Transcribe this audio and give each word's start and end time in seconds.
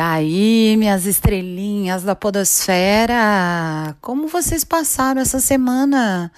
Aí, 0.00 0.76
minhas 0.78 1.04
estrelinhas 1.04 2.02
da 2.02 2.16
Podosfera, 2.16 3.94
como 4.00 4.28
vocês 4.28 4.64
passaram 4.64 5.20
essa 5.20 5.40
semana? 5.40 6.32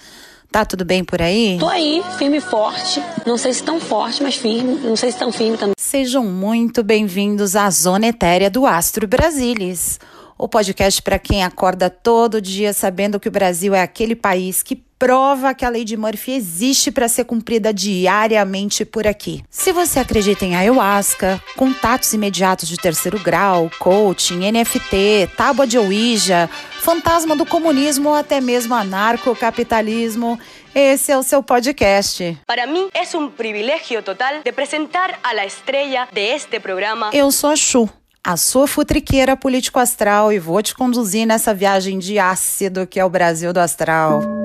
Tá 0.51 0.65
tudo 0.65 0.83
bem 0.83 1.03
por 1.03 1.21
aí? 1.21 1.57
Tô 1.59 1.69
aí, 1.69 2.03
firme 2.17 2.37
e 2.37 2.41
forte. 2.41 3.01
Não 3.25 3.37
sei 3.37 3.53
se 3.53 3.63
tão 3.63 3.79
forte, 3.79 4.21
mas 4.21 4.35
firme. 4.35 4.75
Não 4.83 4.97
sei 4.97 5.11
se 5.11 5.17
tão 5.17 5.31
firme 5.31 5.57
também. 5.57 5.73
Sejam 5.77 6.25
muito 6.25 6.83
bem-vindos 6.83 7.55
à 7.55 7.69
Zona 7.69 8.07
Etérea 8.07 8.49
do 8.49 8.65
Astro 8.65 9.07
Brasilis. 9.07 9.99
O 10.37 10.47
podcast 10.47 11.01
para 11.01 11.17
quem 11.17 11.43
acorda 11.43 11.89
todo 11.89 12.41
dia 12.41 12.73
sabendo 12.73 13.19
que 13.19 13.29
o 13.29 13.31
Brasil 13.31 13.73
é 13.73 13.81
aquele 13.81 14.15
país 14.15 14.61
que 14.61 14.75
prova 15.03 15.53
que 15.53 15.65
a 15.65 15.69
lei 15.69 15.83
de 15.83 15.97
Murphy 15.97 16.31
existe 16.31 16.89
para 16.89 17.09
ser 17.09 17.25
cumprida 17.25 17.73
diariamente 17.73 18.85
por 18.85 19.05
aqui. 19.05 19.43
Se 19.49 19.73
você 19.73 19.99
acredita 19.99 20.45
em 20.45 20.55
ayahuasca, 20.55 21.43
contatos 21.57 22.13
imediatos 22.13 22.69
de 22.69 22.77
terceiro 22.77 23.19
grau, 23.19 23.69
coaching, 23.79 24.49
NFT, 24.49 25.29
tábua 25.35 25.67
de 25.67 25.77
Ouija, 25.77 26.49
fantasma 26.79 27.35
do 27.35 27.45
comunismo 27.45 28.07
ou 28.07 28.15
até 28.15 28.39
mesmo 28.39 28.73
anarcocapitalismo, 28.75 30.39
esse 30.73 31.11
é 31.11 31.17
o 31.17 31.23
seu 31.23 31.43
podcast. 31.43 32.37
Para 32.47 32.65
mim 32.65 32.87
é 32.93 33.17
um 33.17 33.27
privilégio 33.29 34.01
total 34.01 34.41
de 34.41 34.49
apresentar 34.49 35.19
a 35.21 35.33
la 35.33 35.45
estrela 35.45 36.07
de 36.13 36.21
este 36.21 36.61
programa. 36.61 37.09
Eu 37.11 37.29
sou 37.29 37.49
a 37.49 37.57
Chu 37.57 37.89
a 38.25 38.37
sua 38.37 38.67
futriqueira 38.67 39.35
político 39.35 39.79
astral 39.79 40.31
e 40.31 40.39
vou 40.39 40.63
te 40.63 40.73
conduzir 40.73 41.27
nessa 41.27 41.53
viagem 41.53 41.99
de 41.99 42.17
ácido 42.17 42.87
que 42.87 42.97
é 42.97 43.03
o 43.03 43.09
Brasil 43.09 43.51
do 43.51 43.59
astral. 43.59 44.42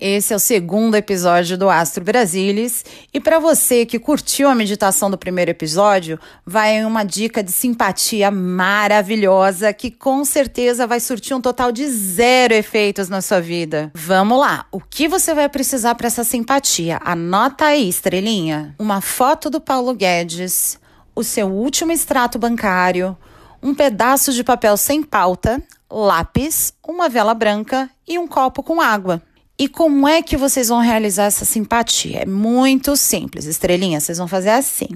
Esse 0.00 0.32
é 0.32 0.36
o 0.36 0.38
segundo 0.38 0.94
episódio 0.94 1.58
do 1.58 1.68
Astro 1.68 2.04
Brasilis. 2.04 2.84
E 3.12 3.18
para 3.18 3.40
você 3.40 3.84
que 3.84 3.98
curtiu 3.98 4.48
a 4.48 4.54
meditação 4.54 5.10
do 5.10 5.18
primeiro 5.18 5.50
episódio, 5.50 6.20
vai 6.46 6.84
uma 6.84 7.02
dica 7.02 7.42
de 7.42 7.50
simpatia 7.50 8.30
maravilhosa 8.30 9.72
que 9.72 9.90
com 9.90 10.24
certeza 10.24 10.86
vai 10.86 11.00
surtir 11.00 11.34
um 11.34 11.40
total 11.40 11.72
de 11.72 11.88
zero 11.88 12.54
efeitos 12.54 13.08
na 13.08 13.20
sua 13.20 13.40
vida. 13.40 13.90
Vamos 13.92 14.38
lá! 14.38 14.66
O 14.70 14.80
que 14.80 15.08
você 15.08 15.34
vai 15.34 15.48
precisar 15.48 15.96
para 15.96 16.06
essa 16.06 16.22
simpatia? 16.22 17.00
Anota 17.02 17.64
aí, 17.64 17.88
estrelinha. 17.88 18.76
Uma 18.78 19.00
foto 19.00 19.50
do 19.50 19.60
Paulo 19.60 19.92
Guedes, 19.94 20.78
o 21.12 21.24
seu 21.24 21.48
último 21.48 21.90
extrato 21.90 22.38
bancário, 22.38 23.16
um 23.60 23.74
pedaço 23.74 24.32
de 24.32 24.44
papel 24.44 24.76
sem 24.76 25.02
pauta, 25.02 25.60
lápis, 25.90 26.72
uma 26.86 27.08
vela 27.08 27.34
branca 27.34 27.90
e 28.06 28.16
um 28.16 28.28
copo 28.28 28.62
com 28.62 28.80
água. 28.80 29.20
E 29.58 29.68
como 29.68 30.06
é 30.06 30.22
que 30.22 30.36
vocês 30.36 30.68
vão 30.68 30.78
realizar 30.78 31.24
essa 31.24 31.44
simpatia? 31.44 32.20
É 32.20 32.26
muito 32.26 32.96
simples, 32.96 33.44
estrelinha. 33.44 33.98
Vocês 33.98 34.18
vão 34.18 34.28
fazer 34.28 34.50
assim: 34.50 34.88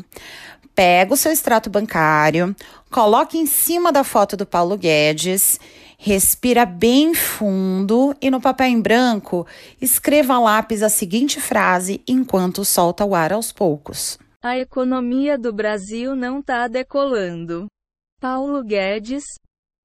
pega 0.72 1.12
o 1.12 1.16
seu 1.16 1.32
extrato 1.32 1.68
bancário, 1.68 2.54
coloque 2.88 3.36
em 3.36 3.46
cima 3.46 3.90
da 3.90 4.04
foto 4.04 4.36
do 4.36 4.46
Paulo 4.46 4.76
Guedes, 4.76 5.58
respira 5.98 6.64
bem 6.64 7.12
fundo 7.12 8.14
e 8.20 8.30
no 8.30 8.40
papel 8.40 8.68
em 8.68 8.80
branco 8.80 9.44
escreva 9.80 10.34
a 10.34 10.40
lápis 10.40 10.82
a 10.82 10.88
seguinte 10.88 11.40
frase 11.40 12.00
enquanto 12.06 12.64
solta 12.64 13.04
o 13.04 13.16
ar 13.16 13.32
aos 13.32 13.50
poucos. 13.50 14.16
A 14.40 14.58
economia 14.58 15.36
do 15.36 15.52
Brasil 15.52 16.14
não 16.14 16.38
está 16.38 16.68
decolando. 16.68 17.66
Paulo 18.20 18.62
Guedes, 18.62 19.24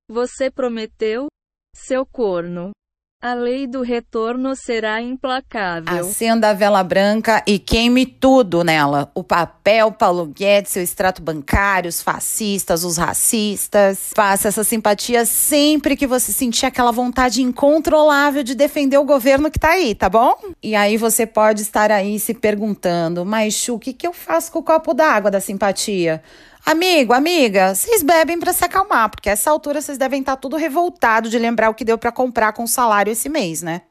você 0.07 0.51
prometeu? 0.51 1.27
Seu 1.75 2.05
corno. 2.05 2.71
A 3.19 3.33
lei 3.33 3.65
do 3.65 3.81
retorno 3.81 4.55
será 4.55 5.01
implacável. 5.01 6.07
Acenda 6.07 6.51
a 6.51 6.53
vela 6.53 6.83
branca 6.83 7.41
e 7.47 7.57
queime 7.57 8.05
tudo 8.05 8.63
nela. 8.63 9.09
O 9.15 9.23
papel, 9.23 9.91
Paulo 9.91 10.27
Guedes, 10.27 10.73
seu 10.73 10.83
extrato 10.83 11.19
bancário, 11.19 11.89
os 11.89 11.99
fascistas, 11.99 12.83
os 12.83 12.95
racistas. 12.95 14.11
Faça 14.15 14.49
essa 14.49 14.63
simpatia 14.63 15.25
sempre 15.25 15.97
que 15.97 16.05
você 16.05 16.31
sentir 16.31 16.67
aquela 16.67 16.91
vontade 16.91 17.41
incontrolável 17.41 18.43
de 18.43 18.53
defender 18.53 18.99
o 18.99 19.03
governo 19.03 19.49
que 19.49 19.57
tá 19.57 19.71
aí, 19.71 19.95
tá 19.95 20.07
bom? 20.07 20.35
E 20.61 20.75
aí 20.75 20.95
você 20.95 21.25
pode 21.25 21.63
estar 21.63 21.91
aí 21.91 22.19
se 22.19 22.35
perguntando, 22.35 23.25
mas 23.25 23.55
Chu, 23.55 23.73
o 23.73 23.79
que, 23.79 23.93
que 23.93 24.05
eu 24.05 24.13
faço 24.13 24.51
com 24.51 24.59
o 24.59 24.63
copo 24.63 24.93
d'água 24.93 25.31
da 25.31 25.41
simpatia? 25.41 26.21
Amigo, 26.67 27.13
amiga, 27.13 27.73
vocês 27.73 28.03
bebem 28.03 28.37
para 28.37 28.51
se 28.51 28.65
acalmar, 28.65 29.09
porque 29.09 29.29
essa 29.29 29.49
altura 29.49 29.81
vocês 29.81 29.97
devem 29.97 30.19
estar 30.19 30.35
tá 30.35 30.41
tudo 30.41 30.57
revoltado 30.57 31.29
de 31.29 31.39
lembrar 31.39 31.69
o 31.69 31.73
que 31.73 31.85
deu 31.85 31.97
para 31.97 32.11
comprar 32.11 32.51
com 32.51 32.65
o 32.65 32.67
salário 32.67 33.09
esse 33.09 33.29
mês, 33.29 33.61
né? 33.61 33.83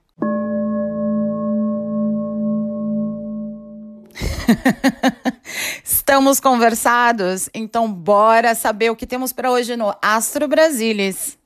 Estamos 5.82 6.38
conversados? 6.38 7.48
Então 7.54 7.90
bora 7.90 8.54
saber 8.54 8.90
o 8.90 8.96
que 8.96 9.06
temos 9.06 9.32
para 9.32 9.50
hoje 9.50 9.74
no 9.74 9.96
Astro 10.02 10.46
Brasilis. 10.46 11.38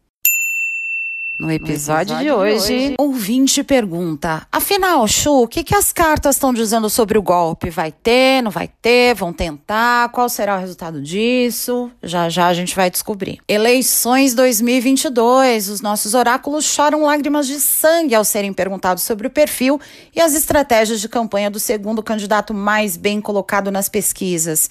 No 1.40 1.50
episódio, 1.50 2.14
no 2.14 2.18
episódio 2.18 2.18
de, 2.18 2.30
hoje, 2.30 2.66
de 2.66 2.84
hoje, 2.84 2.94
ouvinte 2.98 3.64
pergunta: 3.64 4.46
Afinal, 4.52 5.08
Chu, 5.08 5.44
o 5.44 5.48
que, 5.48 5.64
que 5.64 5.74
as 5.74 5.90
cartas 5.90 6.36
estão 6.36 6.52
dizendo 6.52 6.90
sobre 6.90 7.16
o 7.16 7.22
golpe? 7.22 7.70
Vai 7.70 7.90
ter, 7.90 8.42
não 8.42 8.50
vai 8.50 8.68
ter? 8.82 9.14
Vão 9.14 9.32
tentar? 9.32 10.10
Qual 10.10 10.28
será 10.28 10.56
o 10.56 10.60
resultado 10.60 11.00
disso? 11.00 11.90
Já 12.02 12.28
já 12.28 12.48
a 12.48 12.52
gente 12.52 12.76
vai 12.76 12.90
descobrir. 12.90 13.40
Eleições 13.48 14.34
2022. 14.34 15.70
Os 15.70 15.80
nossos 15.80 16.12
oráculos 16.12 16.66
choram 16.66 17.04
lágrimas 17.04 17.46
de 17.46 17.58
sangue 17.58 18.14
ao 18.14 18.22
serem 18.22 18.52
perguntados 18.52 19.02
sobre 19.02 19.26
o 19.26 19.30
perfil 19.30 19.80
e 20.14 20.20
as 20.20 20.34
estratégias 20.34 21.00
de 21.00 21.08
campanha 21.08 21.50
do 21.50 21.58
segundo 21.58 22.02
candidato 22.02 22.52
mais 22.52 22.98
bem 22.98 23.18
colocado 23.18 23.70
nas 23.70 23.88
pesquisas. 23.88 24.68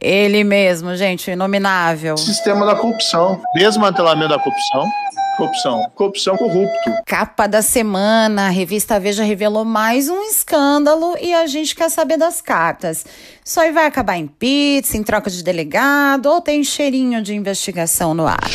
Ele 0.00 0.42
mesmo, 0.42 0.96
gente, 0.96 1.30
inominável. 1.30 2.16
Sistema 2.16 2.66
da 2.66 2.74
corrupção, 2.74 3.40
desmantelamento 3.54 4.30
da 4.30 4.38
corrupção 4.38 4.84
Corrupção. 5.38 5.88
Corrupção 5.94 6.36
corrupto. 6.36 6.90
Capa 7.06 7.46
da 7.46 7.62
semana, 7.62 8.46
a 8.46 8.50
revista 8.50 8.98
Veja 8.98 9.22
revelou 9.22 9.64
mais 9.64 10.08
um 10.08 10.20
escândalo 10.22 11.16
e 11.20 11.32
a 11.32 11.46
gente 11.46 11.76
quer 11.76 11.88
saber 11.90 12.16
das 12.16 12.42
cartas. 12.42 13.06
Isso 13.44 13.60
aí 13.60 13.70
vai 13.70 13.86
acabar 13.86 14.16
em 14.16 14.26
pizza, 14.26 14.96
em 14.96 15.02
troca 15.04 15.30
de 15.30 15.44
delegado 15.44 16.26
ou 16.26 16.40
tem 16.40 16.64
cheirinho 16.64 17.22
de 17.22 17.36
investigação 17.36 18.14
no 18.14 18.26
ar? 18.26 18.50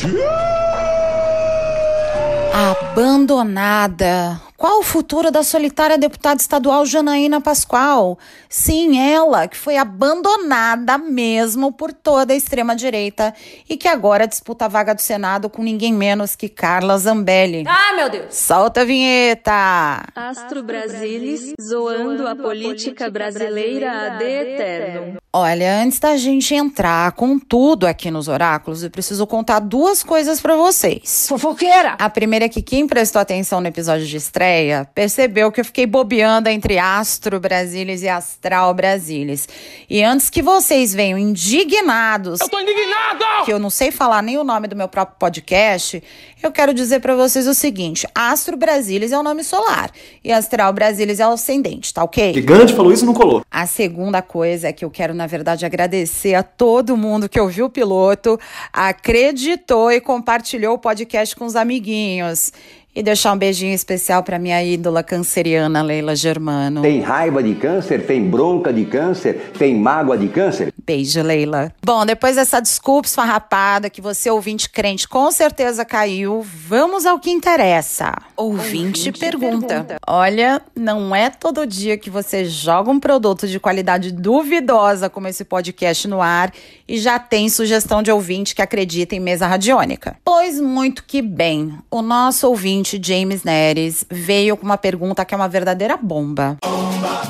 Abandonada. 2.54 4.42
Qual 4.64 4.80
o 4.80 4.82
futuro 4.84 5.30
da 5.30 5.44
solitária 5.44 5.98
deputada 5.98 6.40
estadual 6.40 6.86
Janaína 6.86 7.42
Pascoal? 7.42 8.18
Sim, 8.48 8.98
ela, 8.98 9.46
que 9.46 9.58
foi 9.58 9.76
abandonada 9.76 10.98
mesmo 10.98 11.70
por 11.70 11.92
toda 11.92 12.32
a 12.32 12.36
extrema-direita 12.38 13.34
e 13.68 13.76
que 13.76 13.90
agora 13.90 14.26
disputa 14.26 14.64
a 14.64 14.70
vaga 14.70 14.96
do 14.96 15.02
Senado 15.02 15.50
com 15.50 15.62
ninguém 15.62 15.92
menos 15.92 16.34
que 16.34 16.48
Carla 16.48 16.98
Zambelli. 16.98 17.66
Ah, 17.68 17.94
meu 17.98 18.10
Deus! 18.10 18.34
Solta 18.34 18.84
a 18.84 18.86
vinheta! 18.86 20.06
Astro 20.16 20.64
Brasilis, 20.64 21.52
zoando 21.62 22.26
a 22.26 22.34
política 22.34 23.10
brasileira 23.10 24.16
ad 24.16 24.24
eterno. 24.24 25.23
Olha, 25.36 25.82
antes 25.82 25.98
da 25.98 26.16
gente 26.16 26.54
entrar 26.54 27.12
com 27.14 27.40
tudo 27.40 27.88
aqui 27.88 28.12
nos 28.12 28.28
oráculos, 28.28 28.84
eu 28.84 28.92
preciso 28.92 29.26
contar 29.26 29.58
duas 29.58 30.04
coisas 30.04 30.40
para 30.40 30.56
vocês. 30.56 31.26
Fofoqueira! 31.28 31.96
A 31.98 32.08
primeira 32.08 32.46
é 32.46 32.50
que 32.50 32.62
quem 32.62 32.86
prestou 32.86 33.20
atenção 33.20 33.60
no 33.60 33.66
episódio 33.66 34.06
de 34.06 34.16
estreia 34.16 34.88
percebeu 34.94 35.52
que 35.52 35.60
eu 35.60 35.66
fiquei 35.66 35.88
bobeando 35.88 36.50
entre 36.50 36.78
Astro 36.78 37.40
Brasilis 37.40 38.04
e 38.04 38.10
Astral 38.10 38.76
Brasilis. 38.76 39.50
E 39.90 40.04
antes 40.04 40.30
que 40.30 40.44
vocês 40.44 40.94
venham 40.94 41.18
indignados. 41.18 42.40
Eu 42.40 42.48
tô 42.48 42.60
indignado! 42.60 43.44
Que 43.44 43.52
eu 43.52 43.58
não 43.58 43.72
sei 43.72 43.90
falar 43.90 44.22
nem 44.22 44.38
o 44.38 44.44
nome 44.44 44.68
do 44.68 44.76
meu 44.76 44.88
próprio 44.88 45.18
podcast, 45.18 46.04
eu 46.44 46.52
quero 46.52 46.76
dizer 46.76 47.00
para 47.00 47.16
vocês 47.16 47.48
o 47.48 47.56
seguinte: 47.56 48.06
Astro 48.14 48.56
Brasilis 48.56 49.12
é 49.12 49.18
o 49.18 49.24
nome 49.24 49.44
solar 49.44 49.90
e 50.24 50.32
Astral 50.32 50.72
Brasilis 50.74 51.20
é 51.20 51.28
o 51.28 51.32
ascendente, 51.32 51.92
tá 51.92 52.04
ok? 52.04 52.36
Gigante 52.36 52.74
falou 52.74 52.92
isso 52.92 53.06
não 53.06 53.16
colou. 53.16 53.44
A 53.50 53.66
segunda 53.66 54.22
coisa 54.22 54.68
é 54.68 54.74
que 54.74 54.86
eu 54.86 54.92
quero, 54.92 55.16
na 55.24 55.28
verdade, 55.28 55.66
agradecer 55.66 56.36
a 56.36 56.44
todo 56.44 56.98
mundo 56.98 57.30
que 57.30 57.40
ouviu 57.40 57.68
o 57.68 57.70
piloto, 57.70 58.38
acreditou 58.74 59.90
e 59.90 60.02
compartilhou 60.02 60.76
o 60.76 60.78
podcast 60.78 61.34
com 61.34 61.46
os 61.46 61.56
amiguinhos. 61.56 62.52
E 62.96 63.02
deixar 63.02 63.34
um 63.34 63.38
beijinho 63.38 63.74
especial 63.74 64.22
para 64.22 64.38
minha 64.38 64.64
ídola 64.64 65.02
canceriana, 65.02 65.82
Leila 65.82 66.16
Germano. 66.16 66.84
Tem 66.84 67.02
raiva 67.02 67.42
de 67.42 67.56
câncer, 67.56 68.06
tem 68.06 68.30
bronca 68.30 68.72
de 68.72 68.86
câncer, 68.86 69.52
tem 69.58 69.76
mágoa 69.76 70.16
de 70.16 70.28
câncer? 70.28 70.72
Beijo, 70.86 71.24
Leila. 71.24 71.74
Bom, 71.84 72.06
depois 72.06 72.36
dessa 72.36 72.60
desculpa 72.60 73.08
esfarrapada 73.08 73.90
que 73.90 74.02
você, 74.02 74.30
ouvinte 74.30 74.70
crente, 74.70 75.08
com 75.08 75.32
certeza 75.32 75.84
caiu, 75.84 76.42
vamos 76.44 77.06
ao 77.06 77.20
que 77.20 77.32
interessa. 77.32 78.14
Ouvinte, 78.36 79.08
ouvinte 79.08 79.12
pergunta. 79.14 79.68
pergunta. 79.68 79.98
Olha, 80.06 80.62
não 80.76 81.16
é 81.16 81.32
todo 81.32 81.66
dia 81.66 81.98
que 81.98 82.10
você 82.10 82.46
joga 82.46 82.92
um 82.92 83.00
produto 83.00 83.48
de 83.48 83.60
qualidade 83.60 84.12
duvidosa 84.12 85.10
como 85.10 85.28
esse 85.28 85.44
podcast 85.44 86.08
no 86.08 86.22
ar 86.22 86.52
e 86.88 86.98
já 86.98 87.18
tem 87.18 87.50
sugestão 87.50 88.04
de 88.04 88.12
ouvinte 88.12 88.54
que 88.54 88.62
acredita 88.62 89.16
em 89.16 89.20
mesa 89.20 89.48
radiônica. 89.48 90.18
Pois 90.24 90.60
muito 90.60 91.06
que 91.06 91.22
bem, 91.22 91.78
o 91.90 92.02
nosso 92.02 92.48
ouvinte 92.48 92.83
ouvinte 92.84 93.00
James 93.02 93.44
Neres 93.44 94.06
veio 94.12 94.58
com 94.58 94.66
uma 94.66 94.78
pergunta 94.78 95.24
que 95.24 95.34
é 95.34 95.38
uma 95.38 95.48
verdadeira 95.48 95.96
bomba. 95.96 96.58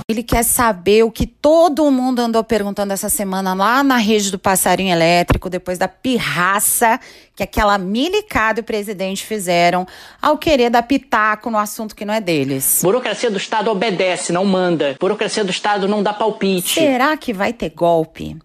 Ele 0.10 0.24
quer 0.24 0.44
saber 0.44 1.04
o 1.04 1.12
que 1.12 1.26
todo 1.26 1.90
mundo 1.92 2.20
andou 2.20 2.44
perguntando 2.44 2.92
essa 2.92 3.08
semana 3.08 3.54
lá 3.54 3.84
na 3.84 3.98
rede 3.98 4.32
do 4.32 4.40
passarinho 4.40 4.92
elétrico, 4.92 5.50
depois 5.50 5.78
da 5.78 5.88
pirraça 5.88 7.00
que 7.36 7.44
aquela 7.44 7.78
milicada 7.78 8.60
e 8.60 8.62
o 8.62 8.64
presidente 8.64 9.24
fizeram 9.24 9.88
ao 10.22 10.38
querer 10.38 10.70
dar 10.70 10.84
pitaco 10.84 11.50
no 11.50 11.58
assunto 11.58 11.96
que 11.96 12.04
não 12.04 12.14
é 12.14 12.20
deles. 12.20 12.82
Burocracia 12.84 13.30
do 13.30 13.38
Estado 13.38 13.70
obedece, 13.70 14.34
não 14.34 14.46
manda. 14.46 14.98
Burocracia 15.00 15.44
do 15.44 15.52
Estado 15.52 15.88
não 15.88 16.04
dá 16.04 16.14
palpite. 16.14 16.80
Será 16.80 17.16
que 17.16 17.32
vai 17.32 17.54
ter 17.54 17.70
golpe? 17.70 18.38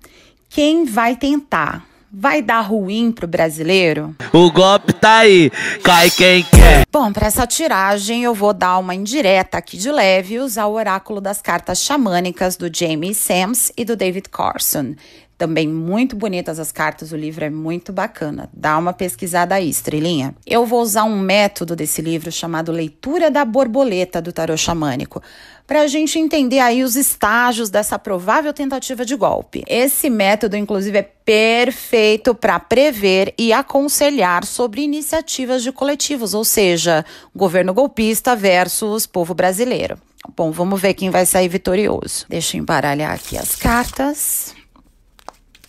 Quem 0.48 0.84
vai 0.84 1.16
tentar? 1.16 1.87
Vai 2.10 2.40
dar 2.40 2.62
ruim 2.62 3.12
pro 3.12 3.28
brasileiro? 3.28 4.16
O 4.32 4.50
golpe 4.50 4.94
tá 4.94 5.18
aí, 5.18 5.50
cai 5.84 6.08
quem 6.10 6.42
quer. 6.42 6.86
Bom, 6.90 7.12
para 7.12 7.26
essa 7.26 7.46
tiragem 7.46 8.24
eu 8.24 8.34
vou 8.34 8.54
dar 8.54 8.78
uma 8.78 8.94
indireta 8.94 9.58
aqui 9.58 9.76
de 9.76 9.92
leve 9.92 10.34
e 10.34 10.38
usar 10.38 10.66
o 10.66 10.72
oráculo 10.72 11.20
das 11.20 11.42
cartas 11.42 11.82
xamânicas 11.82 12.56
do 12.56 12.74
Jamie 12.74 13.14
Sams 13.14 13.70
e 13.76 13.84
do 13.84 13.94
David 13.94 14.30
Carson. 14.30 14.94
Também 15.38 15.68
muito 15.68 16.16
bonitas 16.16 16.58
as 16.58 16.72
cartas, 16.72 17.12
o 17.12 17.16
livro 17.16 17.44
é 17.44 17.48
muito 17.48 17.92
bacana. 17.92 18.50
Dá 18.52 18.76
uma 18.76 18.92
pesquisada 18.92 19.54
aí, 19.54 19.70
estrelinha. 19.70 20.34
Eu 20.44 20.66
vou 20.66 20.82
usar 20.82 21.04
um 21.04 21.16
método 21.16 21.76
desse 21.76 22.02
livro 22.02 22.32
chamado 22.32 22.72
Leitura 22.72 23.30
da 23.30 23.44
Borboleta 23.44 24.20
do 24.20 24.32
Tarot 24.32 24.60
Xamânico, 24.60 25.22
para 25.64 25.82
a 25.82 25.86
gente 25.86 26.18
entender 26.18 26.58
aí 26.58 26.82
os 26.82 26.96
estágios 26.96 27.70
dessa 27.70 27.96
provável 28.00 28.52
tentativa 28.52 29.04
de 29.04 29.14
golpe. 29.14 29.62
Esse 29.68 30.10
método, 30.10 30.56
inclusive, 30.56 30.98
é 30.98 31.02
perfeito 31.02 32.34
para 32.34 32.58
prever 32.58 33.32
e 33.38 33.52
aconselhar 33.52 34.44
sobre 34.44 34.80
iniciativas 34.80 35.62
de 35.62 35.70
coletivos, 35.70 36.34
ou 36.34 36.44
seja, 36.44 37.04
governo 37.32 37.72
golpista 37.72 38.34
versus 38.34 39.06
povo 39.06 39.34
brasileiro. 39.34 39.98
Bom, 40.36 40.50
vamos 40.50 40.80
ver 40.80 40.94
quem 40.94 41.10
vai 41.10 41.24
sair 41.24 41.48
vitorioso. 41.48 42.26
Deixa 42.28 42.56
eu 42.56 42.60
embaralhar 42.60 43.12
aqui 43.12 43.38
as 43.38 43.54
cartas. 43.54 44.57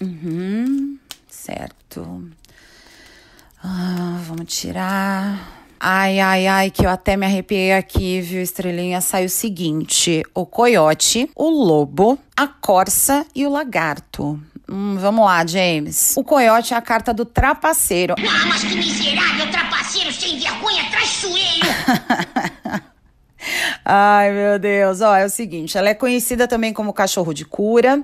Uhum, 0.02 0.98
certo. 1.28 2.30
Ah, 3.62 4.20
vamos 4.26 4.54
tirar. 4.54 5.60
Ai, 5.80 6.20
ai, 6.20 6.48
ai, 6.48 6.72
que 6.72 6.86
eu 6.86 6.90
até 6.90 7.16
me 7.16 7.26
arrepiei 7.26 7.74
aqui, 7.74 8.20
viu, 8.22 8.42
estrelinha? 8.42 9.02
Sai 9.02 9.26
o 9.26 9.30
seguinte: 9.30 10.24
o 10.34 10.46
coiote, 10.46 11.30
o 11.36 11.50
lobo, 11.50 12.18
a 12.36 12.48
corça 12.48 13.26
e 13.36 13.46
o 13.46 13.50
lagarto. 13.50 14.40
Hum, 14.70 14.98
vamos 15.00 15.26
lá, 15.26 15.46
James. 15.46 16.16
O 16.16 16.24
coiote 16.24 16.74
é 16.74 16.78
a 16.78 16.82
carta 16.82 17.14
do 17.14 17.26
trapaceiro. 17.26 18.16
Ah, 18.20 18.46
mas 18.48 18.64
que 18.64 18.76
miserável, 18.76 19.50
trapaceiro, 19.50 20.12
sem 20.14 20.38
vergonha, 20.38 20.90
traiçoeiro! 20.92 21.68
Ai, 23.84 24.32
meu 24.32 24.60
Deus. 24.60 25.02
Ó, 25.02 25.16
é 25.16 25.26
o 25.26 25.30
seguinte, 25.30 25.78
ela 25.78 25.90
é 25.90 25.94
conhecida 25.94 26.48
também 26.48 26.72
como 26.72 26.94
cachorro 26.94 27.34
de 27.34 27.46
cura. 27.46 28.04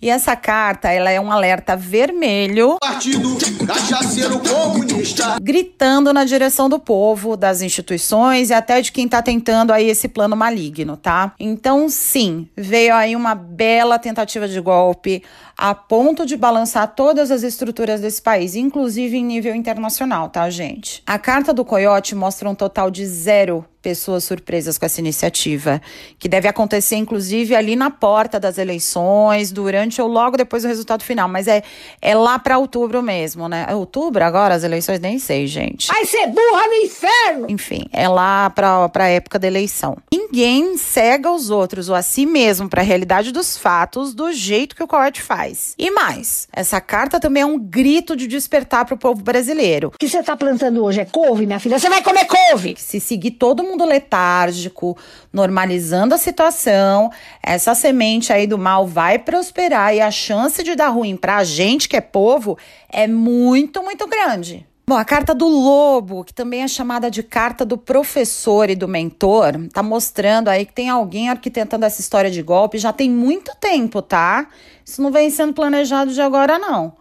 E 0.00 0.10
essa 0.10 0.36
carta, 0.36 0.90
ela 0.90 1.10
é 1.10 1.20
um 1.20 1.32
alerta 1.32 1.76
vermelho. 1.76 2.76
Partido 2.80 3.36
Cachaceiro 3.66 4.38
Comunista. 4.40 5.38
Gritando 5.40 6.12
na 6.12 6.24
direção 6.24 6.68
do 6.68 6.78
povo, 6.78 7.36
das 7.36 7.62
instituições 7.62 8.50
e 8.50 8.54
até 8.54 8.80
de 8.80 8.92
quem 8.92 9.08
tá 9.08 9.22
tentando 9.22 9.72
aí 9.72 9.88
esse 9.88 10.08
plano 10.08 10.36
maligno, 10.36 10.96
tá? 10.96 11.32
Então, 11.38 11.88
sim, 11.88 12.48
veio 12.56 12.94
aí 12.94 13.16
uma 13.16 13.34
bela 13.34 13.98
tentativa 13.98 14.46
de 14.46 14.60
golpe 14.60 15.22
a 15.56 15.74
ponto 15.74 16.26
de 16.26 16.36
balançar 16.36 16.94
todas 16.94 17.30
as 17.30 17.42
estruturas 17.42 18.02
desse 18.02 18.20
país, 18.20 18.54
inclusive 18.54 19.16
em 19.16 19.24
nível 19.24 19.54
internacional, 19.54 20.28
tá, 20.28 20.50
gente? 20.50 21.02
A 21.06 21.18
carta 21.18 21.52
do 21.52 21.64
Coyote 21.64 22.14
mostra 22.14 22.48
um 22.48 22.54
total 22.54 22.90
de 22.90 23.06
zero 23.06 23.64
pessoas 23.80 24.24
surpresas 24.24 24.76
com 24.76 24.84
essa 24.84 25.00
iniciativa, 25.00 25.80
que 26.18 26.28
deve 26.28 26.48
acontecer 26.48 26.96
inclusive 26.96 27.54
ali 27.54 27.76
na 27.76 27.88
porta 27.88 28.40
das 28.40 28.58
eleições, 28.58 29.52
durante 29.52 29.85
ou 30.00 30.08
logo 30.08 30.36
depois 30.36 30.62
do 30.62 30.68
resultado 30.68 31.02
final, 31.02 31.28
mas 31.28 31.46
é, 31.46 31.62
é 32.00 32.14
lá 32.14 32.38
para 32.38 32.58
outubro 32.58 33.02
mesmo, 33.02 33.48
né? 33.48 33.66
É 33.68 33.74
outubro 33.74 34.24
agora 34.24 34.54
as 34.54 34.64
eleições 34.64 35.00
nem 35.00 35.18
sei, 35.18 35.46
gente. 35.46 35.88
Vai 35.88 36.04
ser 36.04 36.26
burra 36.26 36.66
no 36.66 36.74
inferno! 36.74 37.46
Enfim, 37.48 37.86
é 37.92 38.08
lá 38.08 38.50
para 38.50 38.88
para 38.88 39.08
época 39.08 39.38
da 39.38 39.46
eleição. 39.46 39.96
Ninguém 40.12 40.76
cega 40.76 41.30
os 41.30 41.50
outros 41.50 41.88
ou 41.88 41.94
a 41.94 42.02
si 42.02 42.26
mesmo 42.26 42.68
para 42.68 42.82
a 42.82 42.84
realidade 42.84 43.32
dos 43.32 43.56
fatos 43.56 44.14
do 44.14 44.32
jeito 44.32 44.74
que 44.74 44.82
o 44.82 44.86
Coyote 44.86 45.22
faz. 45.22 45.74
E 45.78 45.90
mais, 45.90 46.48
essa 46.52 46.80
carta 46.80 47.20
também 47.20 47.42
é 47.42 47.46
um 47.46 47.58
grito 47.58 48.16
de 48.16 48.26
despertar 48.26 48.84
para 48.84 48.94
o 48.94 48.98
povo 48.98 49.22
brasileiro. 49.22 49.88
O 49.94 49.98
que 49.98 50.08
você 50.08 50.22
tá 50.22 50.36
plantando 50.36 50.82
hoje 50.84 51.00
é 51.00 51.04
couve, 51.04 51.46
minha 51.46 51.60
filha? 51.60 51.78
Você 51.78 51.88
vai 51.88 52.02
comer 52.02 52.26
couve! 52.26 52.74
Se 52.78 53.00
seguir 53.00 53.32
todo 53.32 53.62
mundo 53.62 53.84
letárgico, 53.84 54.96
normalizando 55.32 56.14
a 56.14 56.18
situação, 56.18 57.10
essa 57.42 57.74
semente 57.74 58.32
aí 58.32 58.46
do 58.46 58.58
mal 58.58 58.86
vai 58.86 59.18
prosperar 59.18 59.75
e 59.92 60.00
a 60.00 60.10
chance 60.10 60.62
de 60.62 60.74
dar 60.74 60.88
ruim 60.88 61.16
pra 61.16 61.44
gente 61.44 61.88
que 61.88 61.96
é 61.96 62.00
povo 62.00 62.58
é 62.90 63.06
muito, 63.06 63.82
muito 63.82 64.06
grande. 64.06 64.66
Bom, 64.88 64.96
a 64.96 65.04
carta 65.04 65.34
do 65.34 65.48
lobo, 65.48 66.22
que 66.22 66.32
também 66.32 66.62
é 66.62 66.68
chamada 66.68 67.10
de 67.10 67.20
carta 67.20 67.64
do 67.64 67.76
professor 67.76 68.70
e 68.70 68.76
do 68.76 68.86
mentor, 68.86 69.54
tá 69.72 69.82
mostrando 69.82 70.46
aí 70.46 70.64
que 70.64 70.72
tem 70.72 70.88
alguém 70.88 71.28
arquitetando 71.28 71.84
essa 71.84 72.00
história 72.00 72.30
de 72.30 72.40
golpe 72.40 72.78
já 72.78 72.92
tem 72.92 73.10
muito 73.10 73.50
tempo, 73.56 74.00
tá? 74.00 74.46
Isso 74.84 75.02
não 75.02 75.10
vem 75.10 75.28
sendo 75.28 75.52
planejado 75.52 76.12
de 76.12 76.20
agora, 76.20 76.56
não. 76.56 76.94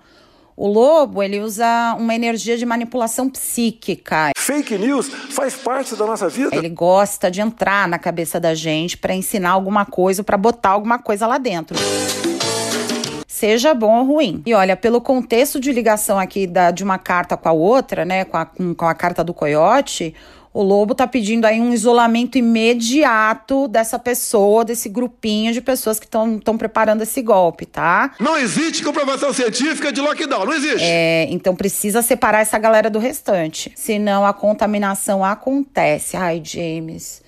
O 0.57 0.67
lobo, 0.67 1.21
ele 1.21 1.39
usa 1.41 1.95
uma 1.99 2.15
energia 2.15 2.57
de 2.57 2.65
manipulação 2.65 3.29
psíquica. 3.29 4.31
Fake 4.35 4.77
news 4.77 5.07
faz 5.29 5.53
parte 5.53 5.95
da 5.95 6.07
nossa 6.07 6.27
vida. 6.27 6.55
Ele 6.55 6.69
gosta 6.69 7.29
de 7.29 7.39
entrar 7.39 7.87
na 7.87 7.99
cabeça 7.99 8.39
da 8.39 8.55
gente 8.55 8.97
para 8.97 9.13
ensinar 9.13 9.51
alguma 9.51 9.85
coisa, 9.85 10.23
para 10.23 10.37
botar 10.37 10.69
alguma 10.69 10.97
coisa 10.97 11.27
lá 11.27 11.37
dentro. 11.37 11.77
Seja 13.35 13.73
bom 13.73 13.99
ou 13.99 14.05
ruim. 14.05 14.41
E 14.45 14.53
olha, 14.53 14.77
pelo 14.77 15.01
contexto 15.01 15.59
de 15.59 15.69
ligação 15.73 16.17
aqui 16.17 16.47
da, 16.47 16.71
de 16.71 16.85
uma 16.85 16.97
carta 16.97 17.35
com 17.35 17.49
a 17.49 17.51
outra, 17.51 18.05
né, 18.05 18.23
com 18.23 18.37
a, 18.37 18.45
com 18.45 18.85
a 18.85 18.95
carta 18.95 19.25
do 19.25 19.33
coiote, 19.33 20.15
o 20.53 20.63
Lobo 20.63 20.95
tá 20.95 21.05
pedindo 21.05 21.43
aí 21.43 21.59
um 21.59 21.73
isolamento 21.73 22.37
imediato 22.37 23.67
dessa 23.67 23.99
pessoa, 23.99 24.63
desse 24.63 24.87
grupinho 24.87 25.51
de 25.51 25.59
pessoas 25.59 25.99
que 25.99 26.05
estão 26.05 26.57
preparando 26.57 27.01
esse 27.01 27.21
golpe, 27.21 27.65
tá? 27.65 28.11
Não 28.21 28.37
existe 28.37 28.81
comprovação 28.81 29.33
científica 29.33 29.91
de 29.91 29.99
lockdown, 29.99 30.45
não 30.45 30.53
existe. 30.53 30.85
É, 30.85 31.27
então 31.29 31.53
precisa 31.53 32.01
separar 32.01 32.39
essa 32.39 32.57
galera 32.57 32.89
do 32.89 32.99
restante. 32.99 33.69
Senão 33.75 34.25
a 34.25 34.31
contaminação 34.31 35.25
acontece. 35.25 36.15
Ai, 36.15 36.41
James. 36.41 37.24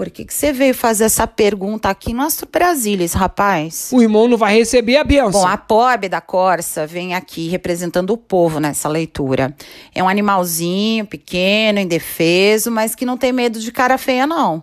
Por 0.00 0.08
que, 0.08 0.24
que 0.24 0.32
você 0.32 0.50
veio 0.50 0.74
fazer 0.74 1.04
essa 1.04 1.26
pergunta 1.26 1.90
aqui 1.90 2.14
no 2.14 2.22
Astro 2.22 2.48
Brasilis, 2.50 3.12
rapaz? 3.12 3.90
O 3.92 4.00
irmão 4.00 4.26
não 4.26 4.38
vai 4.38 4.56
receber 4.56 4.96
a 4.96 5.04
benção. 5.04 5.42
Bom, 5.42 5.46
a 5.46 5.58
pobre 5.58 6.08
da 6.08 6.22
Corsa 6.22 6.86
vem 6.86 7.14
aqui 7.14 7.48
representando 7.48 8.08
o 8.08 8.16
povo 8.16 8.58
nessa 8.58 8.88
leitura. 8.88 9.54
É 9.94 10.02
um 10.02 10.08
animalzinho 10.08 11.04
pequeno, 11.04 11.80
indefeso, 11.80 12.70
mas 12.70 12.94
que 12.94 13.04
não 13.04 13.18
tem 13.18 13.30
medo 13.30 13.60
de 13.60 13.70
cara 13.70 13.98
feia, 13.98 14.26
não. 14.26 14.62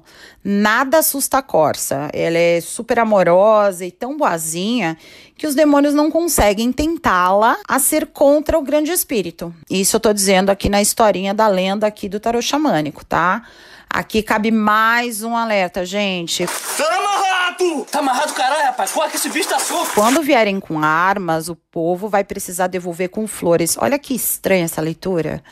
Nada 0.50 1.00
assusta 1.00 1.40
a 1.40 1.42
Corsa. 1.42 2.08
Ela 2.14 2.38
é 2.38 2.62
super 2.62 3.00
amorosa 3.00 3.84
e 3.84 3.92
tão 3.92 4.16
boazinha 4.16 4.98
que 5.36 5.46
os 5.46 5.54
demônios 5.54 5.94
não 5.94 6.10
conseguem 6.10 6.72
tentá-la 6.72 7.58
a 7.68 7.78
ser 7.80 8.06
contra 8.14 8.58
o 8.58 8.62
grande 8.62 8.90
espírito. 8.90 9.54
Isso 9.70 9.98
eu 9.98 10.00
tô 10.00 10.14
dizendo 10.14 10.50
aqui 10.50 10.70
na 10.70 10.82
historinha 10.82 11.34
da 11.34 11.50
lenda 11.50 11.86
aqui 11.86 12.08
do 12.08 12.18
tarot 12.18 12.42
xamânico, 12.42 13.04
tá? 13.04 13.44
Aqui 13.90 14.24
cabe 14.24 14.50
mais 14.50 15.22
um 15.22 15.36
alerta, 15.36 15.86
gente. 15.86 16.46
Tá 16.46 16.98
amarrado! 16.98 17.86
Tá 17.92 18.00
amarrado, 18.00 18.34
caralho, 18.34 18.66
rapaz. 18.68 18.92
Corre 18.92 19.10
que 19.10 19.18
esse 19.18 19.28
bicho 19.28 19.50
tá 19.50 19.60
solto. 19.60 19.92
Quando 19.96 20.22
vierem 20.22 20.62
com 20.62 20.82
armas, 20.82 21.50
o 21.50 21.58
povo 21.58 22.08
vai 22.08 22.24
precisar 22.24 22.68
devolver 22.68 23.10
com 23.10 23.28
flores. 23.28 23.76
Olha 23.78 24.00
que 24.00 24.16
estranha 24.16 24.64
essa 24.64 24.80
leitura. 24.80 25.44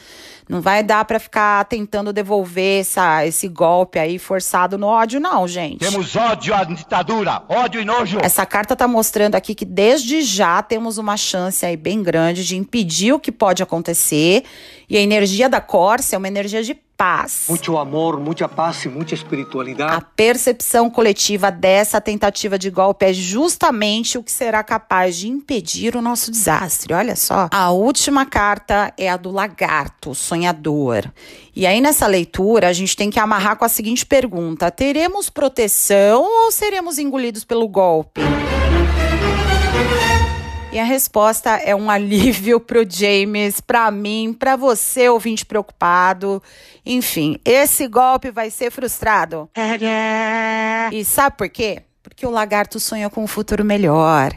Não 0.48 0.62
vai 0.62 0.84
dar 0.84 1.04
para 1.06 1.20
ficar 1.20 1.66
tentando 1.66 2.14
devolver 2.14 2.82
essa, 2.82 3.26
esse 3.26 3.48
golpe 3.48 3.98
aí 3.98 4.20
forçado 4.20 4.78
no 4.78 4.86
ódio, 4.86 5.20
não, 5.20 5.48
gente. 5.48 5.80
Temos 5.80 6.16
ódio 6.16 6.54
à 6.54 6.64
ditadura, 6.64 7.42
ódio 7.50 7.82
e 7.82 7.86
nojo. 7.86 8.20
Essa 8.22 8.46
carta 8.46 8.76
tá 8.76 8.88
mostrando 8.88 9.36
aqui 9.36 9.56
que 9.56 9.66
desde 9.66 10.22
já 10.22 10.62
temos 10.62 11.00
uma 11.00 11.18
chance 11.18 11.66
aí 11.66 11.76
bem 11.76 12.04
grande 12.04 12.46
de 12.46 12.56
impedir 12.56 13.14
o 13.14 13.20
que 13.20 13.32
pode 13.32 13.64
acontecer. 13.64 14.44
E 14.88 14.96
a 14.98 15.02
energia 15.02 15.50
da 15.50 15.60
Corsa 15.60 16.16
é 16.16 16.18
uma 16.18 16.28
energia 16.28 16.62
de 16.62 16.76
paz. 16.98 17.46
Muito 17.50 17.78
amor, 17.78 18.20
muita 18.20 18.48
paz 18.48 18.86
e 18.86 18.90
muita 18.90 19.14
espiritualidade. 19.14 19.96
A 19.96 20.02
percepção 20.02 20.90
coletiva 20.90 21.52
dessa 21.52 22.00
tentativa 22.00 22.58
de 22.58 22.70
golpe 22.70 23.06
é 23.06 23.14
justamente 23.14 24.18
o 24.18 24.24
que 24.24 24.32
será 24.32 24.64
capaz 24.64 25.18
de 25.18 25.28
impedir 25.28 25.96
o 25.96 26.02
nosso 26.02 26.32
desastre. 26.32 26.94
Olha 26.94 27.16
só. 27.16 27.50
A 27.52 27.72
última 27.72 28.26
carta 28.26 28.94
é 28.98 29.10
a 29.10 29.18
do 29.18 29.32
lagarto, 29.32 30.16
sonhador. 30.36 31.06
E 31.56 31.66
aí 31.66 31.80
nessa 31.80 32.06
leitura 32.06 32.68
a 32.68 32.74
gente 32.74 32.96
tem 32.96 33.10
que 33.10 33.20
amarrar 33.20 33.56
com 33.56 33.66
a 33.66 33.70
seguinte 33.70 34.06
pergunta: 34.06 34.70
teremos 34.70 35.30
proteção 35.30 36.24
ou 36.24 36.52
seremos 36.52 37.00
engolidos 37.00 37.44
pelo 37.44 37.68
golpe? 37.68 38.22
E 40.72 40.80
a 40.80 40.84
resposta 40.84 41.52
é 41.52 41.74
um 41.74 41.90
alívio 41.90 42.60
pro 42.60 42.86
James, 42.88 43.62
para 43.62 43.90
mim, 43.90 44.36
para 44.38 44.58
você, 44.58 45.08
ouvinte 45.08 45.46
preocupado. 45.46 46.44
Enfim, 46.86 47.40
esse 47.46 47.88
golpe 47.88 48.30
vai 48.30 48.50
ser 48.50 48.70
frustrado. 48.72 49.50
E 50.92 51.06
sabe 51.06 51.38
por 51.38 51.48
quê? 51.48 51.82
Porque 52.04 52.28
o 52.28 52.30
lagarto 52.30 52.78
sonha 52.78 53.10
com 53.10 53.24
um 53.24 53.28
futuro 53.28 53.64
melhor, 53.64 54.34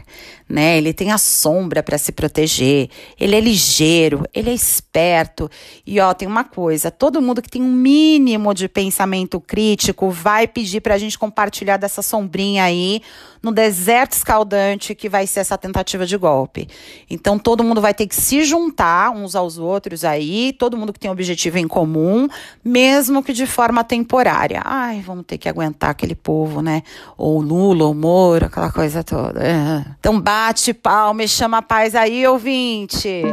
né? 0.49 0.77
Ele 0.77 0.91
tem 0.93 1.11
a 1.11 1.17
sombra 1.17 1.83
para 1.83 1.97
se 1.97 2.11
proteger, 2.11 2.89
ele 3.19 3.35
é 3.35 3.39
ligeiro, 3.39 4.23
ele 4.33 4.49
é 4.49 4.53
esperto. 4.53 5.49
E 5.85 5.99
ó, 5.99 6.13
tem 6.13 6.27
uma 6.27 6.43
coisa, 6.43 6.89
todo 6.89 7.21
mundo 7.21 7.41
que 7.41 7.49
tem 7.49 7.61
um 7.61 7.71
mínimo 7.71 8.53
de 8.53 8.67
pensamento 8.67 9.39
crítico 9.39 10.09
vai 10.09 10.47
pedir 10.47 10.81
para 10.81 10.95
a 10.95 10.97
gente 10.97 11.19
compartilhar 11.19 11.77
dessa 11.77 12.01
sombrinha 12.01 12.63
aí 12.63 13.01
no 13.41 13.51
deserto 13.51 14.13
escaldante 14.13 14.93
que 14.93 15.07
vai 15.07 15.25
ser 15.25 15.41
essa 15.41 15.57
tentativa 15.57 16.05
de 16.05 16.17
golpe. 16.17 16.67
Então 17.09 17.39
todo 17.39 17.63
mundo 17.63 17.79
vai 17.79 17.93
ter 17.93 18.07
que 18.07 18.15
se 18.15 18.43
juntar 18.43 19.11
uns 19.11 19.35
aos 19.35 19.57
outros 19.57 20.03
aí, 20.03 20.53
todo 20.53 20.77
mundo 20.77 20.91
que 20.91 20.99
tem 20.99 21.09
um 21.09 21.13
objetivo 21.13 21.57
em 21.57 21.67
comum, 21.67 22.27
mesmo 22.63 23.23
que 23.23 23.33
de 23.33 23.45
forma 23.45 23.83
temporária. 23.83 24.61
Ai, 24.65 25.01
vamos 25.01 25.25
ter 25.25 25.37
que 25.37 25.47
aguentar 25.47 25.91
aquele 25.91 26.15
povo, 26.15 26.61
né? 26.61 26.83
Ou 27.17 27.39
Lula, 27.41 27.85
ou 27.85 27.93
Moro, 27.93 28.45
aquela 28.45 28.71
coisa 28.71 29.03
toda. 29.03 29.41
É. 29.41 29.85
Então 29.99 30.19
bate 30.39 30.73
palma 30.73 31.23
e 31.23 31.27
chama 31.27 31.57
a 31.57 31.61
paz 31.61 31.93
aí, 31.93 32.25
ouvinte. 32.25 33.23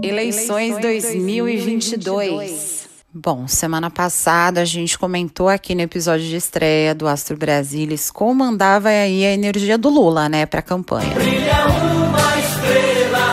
Eleições 0.00 0.78
2022. 0.78 2.86
Bom, 3.12 3.48
semana 3.48 3.90
passada 3.90 4.60
a 4.60 4.64
gente 4.64 4.96
comentou 4.96 5.48
aqui 5.48 5.74
no 5.74 5.80
episódio 5.80 6.24
de 6.24 6.36
estreia 6.36 6.94
do 6.94 7.08
Astro 7.08 7.36
Brasilis 7.36 8.12
como 8.12 8.44
andava 8.44 8.90
aí 8.90 9.26
a 9.26 9.32
energia 9.32 9.76
do 9.76 9.88
Lula, 9.88 10.28
né, 10.28 10.46
para 10.46 10.60
a 10.60 10.62
campanha. 10.62 11.12
Brilha. 11.14 11.87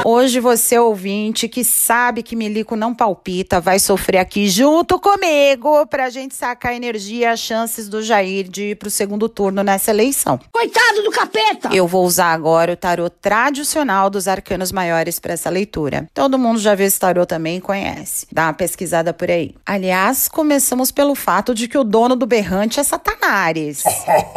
Hoje 0.08 0.40
você 0.40 0.78
ouvinte 0.78 1.50
que 1.50 1.64
sabe 1.64 2.22
que 2.22 2.36
Milico 2.36 2.76
não 2.76 2.94
palpita, 2.94 3.60
vai 3.60 3.80
sofrer 3.80 4.20
aqui 4.20 4.48
junto 4.48 5.00
comigo 5.00 5.88
pra 5.88 6.12
gente 6.12 6.36
sacar 6.36 6.74
a 6.74 6.76
energia 6.76 7.22
e 7.22 7.26
as 7.26 7.40
chances 7.40 7.90
do 7.90 8.04
Jair 8.04 8.48
de 8.48 8.66
ir 8.66 8.76
pro 8.76 8.92
segundo 8.92 9.28
turno 9.28 9.64
nessa 9.64 9.90
eleição. 9.90 10.40
Coitado 10.52 11.02
do 11.02 11.10
capeta! 11.10 11.70
Eu 11.74 11.88
vou 11.88 12.06
usar 12.06 12.34
agora 12.34 12.74
o 12.74 12.78
tarô 12.78 13.10
tradicional 13.10 14.08
dos 14.12 14.28
arcanos 14.28 14.72
maiores 14.72 15.18
para 15.18 15.34
essa 15.34 15.50
leitura. 15.50 16.08
Todo 16.14 16.38
mundo 16.38 16.60
já 16.60 16.76
viu 16.76 16.86
esse 16.86 17.00
tarô 17.00 17.26
também 17.26 17.58
e 17.58 17.62
conhece. 17.62 18.28
Dá 18.32 18.44
uma 18.44 18.54
pesquisada 18.54 19.12
por 19.12 19.32
aí. 19.32 19.56
Aliás, 19.66 20.28
começamos 20.28 20.92
pelo 20.92 21.16
fato 21.16 21.56
de 21.56 21.68
que 21.68 21.80
o 21.80 21.84
dono 21.84 22.16
do 22.16 22.28
berrante 22.28 22.80
é 22.80 22.84
Satanares. 22.84 23.82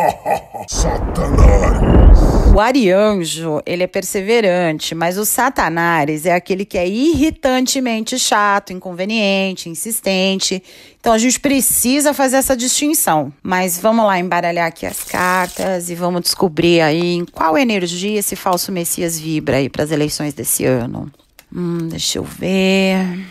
Satanares! 0.67 2.28
O 2.55 2.61
Arianjo, 2.61 3.61
ele 3.65 3.83
é 3.83 3.87
perseverante, 3.87 4.95
mas 4.95 5.19
o 5.19 5.25
Satanares 5.25 6.27
é 6.27 6.35
aquele 6.35 6.65
que 6.65 6.79
é 6.79 6.89
irritantemente 6.89 8.19
chato, 8.19 8.73
inconveniente, 8.73 9.69
insistente. 9.69 10.63
Então 10.99 11.13
a 11.13 11.19
gente 11.19 11.39
precisa 11.39 12.13
fazer 12.13 12.37
essa 12.37 12.57
distinção. 12.57 13.33
Mas 13.43 13.79
vamos 13.79 14.05
lá 14.05 14.19
embaralhar 14.19 14.67
aqui 14.67 14.87
as 14.87 15.05
cartas 15.05 15.91
e 15.91 15.95
vamos 15.95 16.23
descobrir 16.23 16.81
aí 16.81 17.15
em 17.15 17.25
qual 17.25 17.57
energia 17.57 18.19
esse 18.19 18.35
falso 18.35 18.73
Messias 18.73 19.19
vibra 19.19 19.59
aí 19.59 19.69
para 19.69 19.85
as 19.85 19.91
eleições 19.91 20.35
desse 20.35 20.65
ano. 20.65 21.13
Hum, 21.55 21.89
deixa 21.89 22.19
eu 22.19 22.25
ver. 22.25 23.25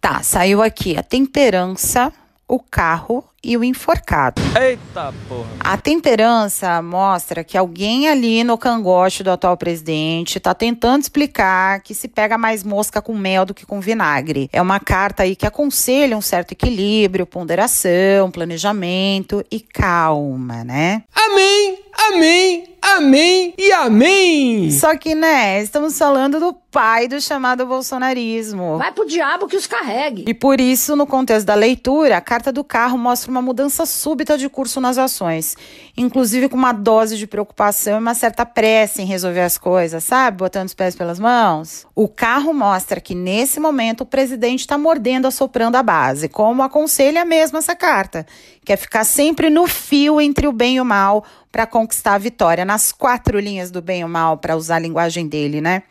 Tá, 0.00 0.22
saiu 0.22 0.62
aqui 0.62 0.96
a 0.96 1.02
temperança 1.02 2.12
o 2.48 2.58
carro 2.58 3.24
e 3.44 3.56
o 3.56 3.64
enforcado. 3.64 4.40
Eita 4.60 5.12
porra! 5.28 5.48
A 5.60 5.76
temperança 5.76 6.80
mostra 6.82 7.44
que 7.44 7.56
alguém 7.56 8.08
ali 8.08 8.42
no 8.42 8.56
cangote 8.56 9.22
do 9.22 9.30
atual 9.30 9.56
presidente 9.56 10.38
está 10.38 10.54
tentando 10.54 11.02
explicar 11.02 11.80
que 11.80 11.94
se 11.94 12.08
pega 12.08 12.38
mais 12.38 12.62
mosca 12.62 13.02
com 13.02 13.14
mel 13.14 13.44
do 13.44 13.54
que 13.54 13.66
com 13.66 13.80
vinagre. 13.80 14.48
É 14.52 14.60
uma 14.60 14.80
carta 14.80 15.22
aí 15.22 15.36
que 15.36 15.46
aconselha 15.46 16.16
um 16.16 16.22
certo 16.22 16.52
equilíbrio, 16.52 17.26
ponderação, 17.26 18.30
planejamento 18.30 19.44
e 19.50 19.60
calma, 19.60 20.64
né? 20.64 21.02
Amém! 21.14 21.78
Amém! 21.96 22.74
Amém 22.82 23.54
e 23.56 23.72
amém! 23.72 24.70
Só 24.70 24.94
que, 24.96 25.14
né, 25.14 25.62
estamos 25.62 25.96
falando 25.96 26.38
do 26.38 26.52
pai 26.52 27.08
do 27.08 27.18
chamado 27.18 27.64
bolsonarismo. 27.64 28.76
Vai 28.76 28.92
pro 28.92 29.06
diabo 29.06 29.46
que 29.46 29.56
os 29.56 29.66
carregue. 29.66 30.26
E 30.28 30.34
por 30.34 30.60
isso, 30.60 30.94
no 30.94 31.06
contexto 31.06 31.46
da 31.46 31.54
leitura, 31.54 32.18
a 32.18 32.20
carta 32.20 32.52
do 32.52 32.62
carro 32.62 32.98
mostra 32.98 33.30
uma 33.34 33.42
mudança 33.42 33.84
súbita 33.84 34.38
de 34.38 34.48
curso 34.48 34.80
nas 34.80 34.96
ações, 34.96 35.56
inclusive 35.96 36.48
com 36.48 36.56
uma 36.56 36.72
dose 36.72 37.16
de 37.16 37.26
preocupação 37.26 37.96
e 37.96 38.00
uma 38.00 38.14
certa 38.14 38.44
pressa 38.44 39.00
em 39.00 39.06
resolver 39.06 39.40
as 39.40 39.56
coisas, 39.56 40.02
sabe? 40.04 40.38
Botando 40.38 40.66
os 40.66 40.74
pés 40.74 40.96
pelas 40.96 41.18
mãos. 41.18 41.86
O 41.94 42.08
carro 42.08 42.52
mostra 42.52 43.00
que 43.00 43.14
nesse 43.14 43.60
momento 43.60 44.02
o 44.02 44.06
presidente 44.06 44.60
está 44.60 44.76
mordendo, 44.76 45.26
assoprando 45.26 45.76
a 45.76 45.82
base, 45.82 46.28
como 46.28 46.62
aconselha 46.62 47.24
mesmo 47.24 47.58
essa 47.58 47.76
carta, 47.76 48.26
que 48.64 48.72
é 48.72 48.76
ficar 48.76 49.04
sempre 49.04 49.50
no 49.50 49.66
fio 49.66 50.20
entre 50.20 50.46
o 50.46 50.52
bem 50.52 50.76
e 50.76 50.80
o 50.80 50.84
mal 50.84 51.24
para 51.52 51.66
conquistar 51.66 52.14
a 52.14 52.18
vitória, 52.18 52.64
nas 52.64 52.90
quatro 52.90 53.38
linhas 53.38 53.70
do 53.70 53.80
bem 53.80 54.00
e 54.00 54.04
o 54.04 54.08
mal, 54.08 54.38
para 54.38 54.56
usar 54.56 54.76
a 54.76 54.80
linguagem 54.80 55.28
dele, 55.28 55.60
né? 55.60 55.84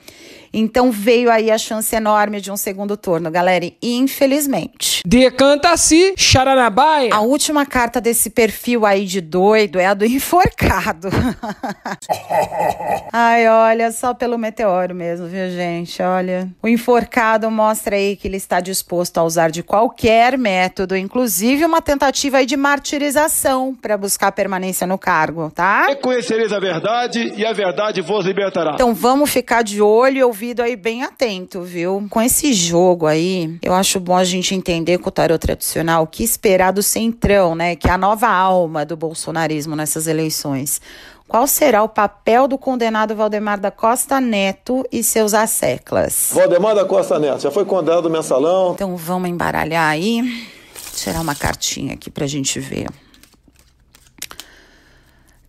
Então 0.53 0.91
veio 0.91 1.31
aí 1.31 1.50
a 1.50 1.57
chance 1.57 1.95
enorme 1.95 2.39
de 2.39 2.51
um 2.51 2.57
segundo 2.57 2.95
turno, 2.95 3.31
galera. 3.31 3.65
Infelizmente. 3.81 5.01
Decanta-se, 5.03 6.13
charanabaia. 6.15 7.12
A 7.12 7.22
última 7.22 7.65
carta 7.65 8.00
desse 8.00 8.29
perfil 8.29 8.86
aí 8.86 9.05
de 9.05 9.19
doido 9.19 9.79
é 9.79 9.88
a 9.88 9.92
do 9.93 10.05
enforcado. 10.05 11.09
Ai, 13.12 13.47
olha, 13.47 13.91
só 13.91 14.13
pelo 14.13 14.38
meteoro 14.38 14.95
mesmo, 14.95 15.27
viu, 15.27 15.50
gente? 15.50 16.01
Olha. 16.01 16.50
O 16.62 16.67
enforcado 16.67 17.50
mostra 17.51 17.95
aí 17.95 18.15
que 18.15 18.27
ele 18.27 18.38
está 18.38 18.59
disposto 18.59 19.17
a 19.17 19.23
usar 19.23 19.51
de 19.51 19.63
qualquer 19.63 20.38
método, 20.38 20.95
inclusive 20.95 21.65
uma 21.65 21.81
tentativa 21.81 22.38
aí 22.38 22.45
de 22.45 22.57
martirização 22.57 23.75
para 23.75 23.97
buscar 23.97 24.31
permanência 24.31 24.88
no 24.88 24.97
cargo, 24.97 25.51
tá? 25.51 25.88
Reconhecereis 25.88 26.51
a 26.51 26.59
verdade 26.59 27.33
e 27.35 27.45
a 27.45 27.53
verdade 27.53 28.01
vos 28.01 28.25
libertará. 28.25 28.71
Então 28.73 28.93
vamos 28.93 29.29
ficar 29.29 29.63
de 29.63 29.81
olho 29.81 30.17
e 30.17 30.23
ouvido 30.23 30.62
aí 30.62 30.75
bem 30.75 31.03
atento, 31.03 31.62
viu? 31.62 32.05
Com 32.09 32.21
esse 32.21 32.53
jogo 32.53 33.05
aí, 33.05 33.57
eu 33.62 33.73
acho 33.73 34.00
bom 34.00 34.17
a 34.17 34.23
gente 34.23 34.55
entender 34.55 34.97
com 34.97 35.09
o 35.09 35.12
tarot 35.12 35.39
tradicional 35.39 36.03
o 36.03 36.07
que 36.07 36.23
esperar 36.23 36.71
do 36.71 36.81
centrão, 36.81 37.55
né? 37.55 37.75
Que 37.75 37.89
é 37.89 37.91
a 37.91 37.97
nova 37.97 38.27
alma 38.27 38.85
do 38.85 38.95
bolsonarismo 38.95 39.75
nessas 39.84 40.08
eleições. 40.08 40.82
Qual 41.28 41.46
será 41.46 41.84
o 41.84 41.90
papel 41.90 42.48
do 42.48 42.58
condenado 42.58 43.16
Valdemar 43.16 43.60
da 43.60 43.70
Costa 43.70 44.22
Neto 44.22 44.86
e 44.92 45.04
seus 45.04 45.34
asseclas? 45.34 46.30
Valdemar 46.32 46.75
da 46.75 46.86
Costa 46.86 47.20
Neto, 47.20 47.42
já 47.42 47.52
foi 47.52 47.66
condenado 47.66 48.04
no 48.04 48.10
mensalão. 48.10 48.74
Então 48.74 48.96
vamos 48.96 49.30
embaralhar 49.30 49.90
aí. 49.90 50.48
Tirar 50.96 51.22
uma 51.22 51.36
cartinha 51.36 51.96
aqui 51.96 52.10
pra 52.10 52.28
gente 52.28 52.60
ver. 52.60 52.88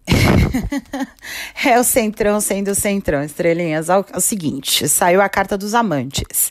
é 1.64 1.78
o 1.78 1.84
centrão 1.84 2.40
sendo 2.40 2.70
o 2.70 2.74
centrão, 2.74 3.22
estrelinhas. 3.22 3.88
É 3.88 3.92
é 3.94 4.16
o 4.16 4.20
seguinte: 4.20 4.88
saiu 4.88 5.20
a 5.20 5.28
carta 5.28 5.56
dos 5.56 5.74
amantes. 5.74 6.50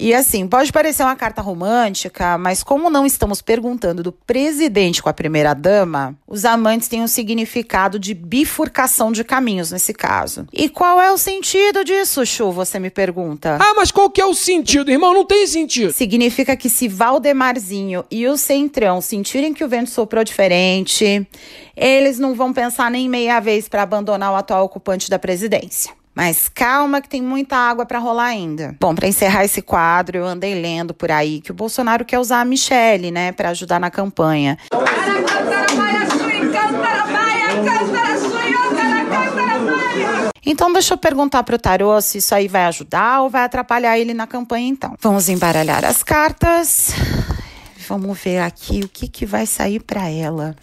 E 0.00 0.14
assim, 0.14 0.48
pode 0.48 0.72
parecer 0.72 1.02
uma 1.02 1.14
carta 1.14 1.42
romântica, 1.42 2.38
mas 2.38 2.62
como 2.62 2.88
não 2.88 3.04
estamos 3.04 3.42
perguntando 3.42 4.02
do 4.02 4.10
presidente 4.10 5.02
com 5.02 5.10
a 5.10 5.12
primeira 5.12 5.52
dama, 5.52 6.16
os 6.26 6.46
amantes 6.46 6.88
têm 6.88 7.02
um 7.02 7.06
significado 7.06 7.98
de 7.98 8.14
bifurcação 8.14 9.12
de 9.12 9.22
caminhos 9.22 9.70
nesse 9.70 9.92
caso. 9.92 10.46
E 10.54 10.70
qual 10.70 10.98
é 10.98 11.12
o 11.12 11.18
sentido 11.18 11.84
disso, 11.84 12.24
Chu? 12.24 12.50
Você 12.50 12.78
me 12.78 12.88
pergunta. 12.88 13.58
Ah, 13.60 13.74
mas 13.76 13.90
qual 13.90 14.08
que 14.08 14.22
é 14.22 14.24
o 14.24 14.32
sentido, 14.32 14.90
irmão? 14.90 15.12
Não 15.12 15.26
tem 15.26 15.46
sentido. 15.46 15.92
Significa 15.92 16.56
que 16.56 16.70
se 16.70 16.88
Valdemarzinho 16.88 18.02
e 18.10 18.26
o 18.26 18.38
Centrão 18.38 19.02
sentirem 19.02 19.52
que 19.52 19.62
o 19.62 19.68
vento 19.68 19.90
soprou 19.90 20.24
diferente, 20.24 21.28
eles 21.76 22.18
não 22.18 22.34
vão 22.34 22.54
pensar 22.54 22.90
nem 22.90 23.06
meia 23.06 23.38
vez 23.38 23.68
para 23.68 23.82
abandonar 23.82 24.32
o 24.32 24.36
atual 24.36 24.64
ocupante 24.64 25.10
da 25.10 25.18
presidência. 25.18 25.99
Mas 26.14 26.48
calma 26.48 27.00
que 27.00 27.08
tem 27.08 27.22
muita 27.22 27.56
água 27.56 27.86
para 27.86 27.98
rolar 27.98 28.26
ainda. 28.26 28.76
Bom, 28.80 28.94
para 28.94 29.08
encerrar 29.08 29.44
esse 29.44 29.62
quadro, 29.62 30.18
eu 30.18 30.26
andei 30.26 30.60
lendo 30.60 30.92
por 30.92 31.10
aí 31.10 31.40
que 31.40 31.50
o 31.50 31.54
Bolsonaro 31.54 32.04
quer 32.04 32.18
usar 32.18 32.40
a 32.40 32.44
Michelle, 32.44 33.10
né, 33.10 33.32
para 33.32 33.50
ajudar 33.50 33.78
na 33.78 33.90
campanha. 33.90 34.58
Então 40.44 40.72
deixa 40.72 40.94
eu 40.94 40.98
perguntar 40.98 41.44
pro 41.44 41.58
tarô 41.58 42.00
se 42.00 42.18
isso 42.18 42.34
aí 42.34 42.48
vai 42.48 42.64
ajudar 42.64 43.22
ou 43.22 43.30
vai 43.30 43.44
atrapalhar 43.44 43.96
ele 43.98 44.12
na 44.12 44.26
campanha 44.26 44.66
então. 44.66 44.94
Vamos 45.00 45.28
embaralhar 45.28 45.84
as 45.84 46.02
cartas. 46.02 46.90
Vamos 47.88 48.18
ver 48.18 48.38
aqui 48.38 48.80
o 48.82 48.88
que 48.88 49.06
que 49.06 49.24
vai 49.24 49.46
sair 49.46 49.80
para 49.80 50.08
ela. 50.08 50.56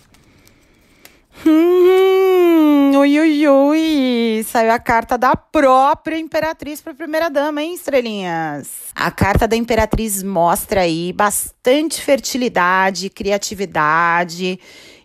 Hum, 1.46 2.96
ui, 2.98 3.20
ui, 3.20 3.48
ui. 3.48 4.44
Saiu 4.44 4.72
a 4.72 4.80
carta 4.80 5.18
da 5.18 5.36
própria 5.36 6.18
Imperatriz 6.18 6.82
para 6.82 6.94
a 6.94 6.96
primeira 6.96 7.30
dama, 7.30 7.62
hein, 7.62 7.74
estrelinhas? 7.74 8.70
A 8.96 9.12
carta 9.12 9.48
da 9.48 9.56
Imperatriz 9.56 10.24
mostra 10.24 10.82
aí 10.82 11.14
bastante 11.14 12.02
fertilidade, 12.02 13.10
criatividade 13.10 14.60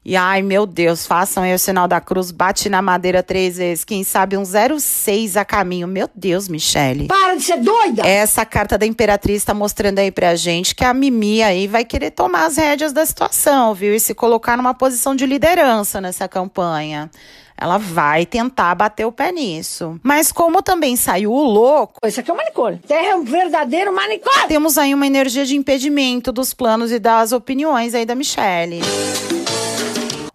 E 0.04 0.16
ai, 0.16 0.42
meu 0.42 0.66
Deus, 0.66 1.06
façam 1.06 1.44
aí 1.44 1.54
o 1.54 1.58
sinal 1.58 1.86
da 1.86 2.00
cruz, 2.00 2.32
bate 2.32 2.68
na 2.68 2.82
madeira 2.82 3.22
três 3.22 3.56
vezes. 3.56 3.84
Quem 3.84 4.02
sabe 4.02 4.36
um 4.36 4.42
06 4.44 5.36
a 5.36 5.44
caminho. 5.44 5.86
Meu 5.86 6.10
Deus, 6.12 6.48
Michele. 6.48 7.06
Para 7.06 7.36
de 7.36 7.42
ser 7.42 7.58
doida! 7.58 8.02
Essa 8.04 8.44
carta 8.44 8.76
da 8.76 8.84
Imperatriz 8.84 9.44
tá 9.44 9.54
mostrando 9.54 10.00
aí 10.00 10.10
pra 10.10 10.34
gente 10.34 10.74
que 10.74 10.84
a 10.84 10.92
Mimi 10.92 11.40
aí 11.40 11.68
vai 11.68 11.84
querer 11.84 12.10
tomar 12.10 12.46
as 12.46 12.56
rédeas 12.56 12.92
da 12.92 13.06
situação, 13.06 13.74
viu? 13.74 13.94
E 13.94 14.00
se 14.00 14.12
colocar 14.12 14.56
numa 14.56 14.74
posição 14.74 15.14
de 15.14 15.24
liderança 15.24 16.00
nessa 16.00 16.26
campanha. 16.26 17.08
Ela 17.56 17.78
vai 17.78 18.26
tentar 18.26 18.74
bater 18.74 19.06
o 19.06 19.12
pé 19.12 19.30
nisso. 19.30 20.00
Mas 20.02 20.32
como 20.32 20.62
também 20.62 20.96
saiu 20.96 21.30
o 21.30 21.44
louco. 21.44 22.00
Isso 22.04 22.18
aqui 22.18 22.28
é 22.28 22.34
um 22.34 22.36
manicômio. 22.36 22.80
Terra 22.88 23.10
é 23.10 23.14
um 23.14 23.22
verdadeiro 23.22 23.94
manicômio. 23.94 24.48
Temos 24.48 24.76
aí 24.76 24.92
uma 24.92 25.06
energia 25.06 25.46
de 25.46 25.54
impedimento 25.54 26.32
dos 26.32 26.52
planos 26.52 26.90
e 26.90 26.98
das 26.98 27.30
opiniões 27.30 27.94
aí 27.94 28.04
da 28.04 28.16
Michelle. 28.16 28.80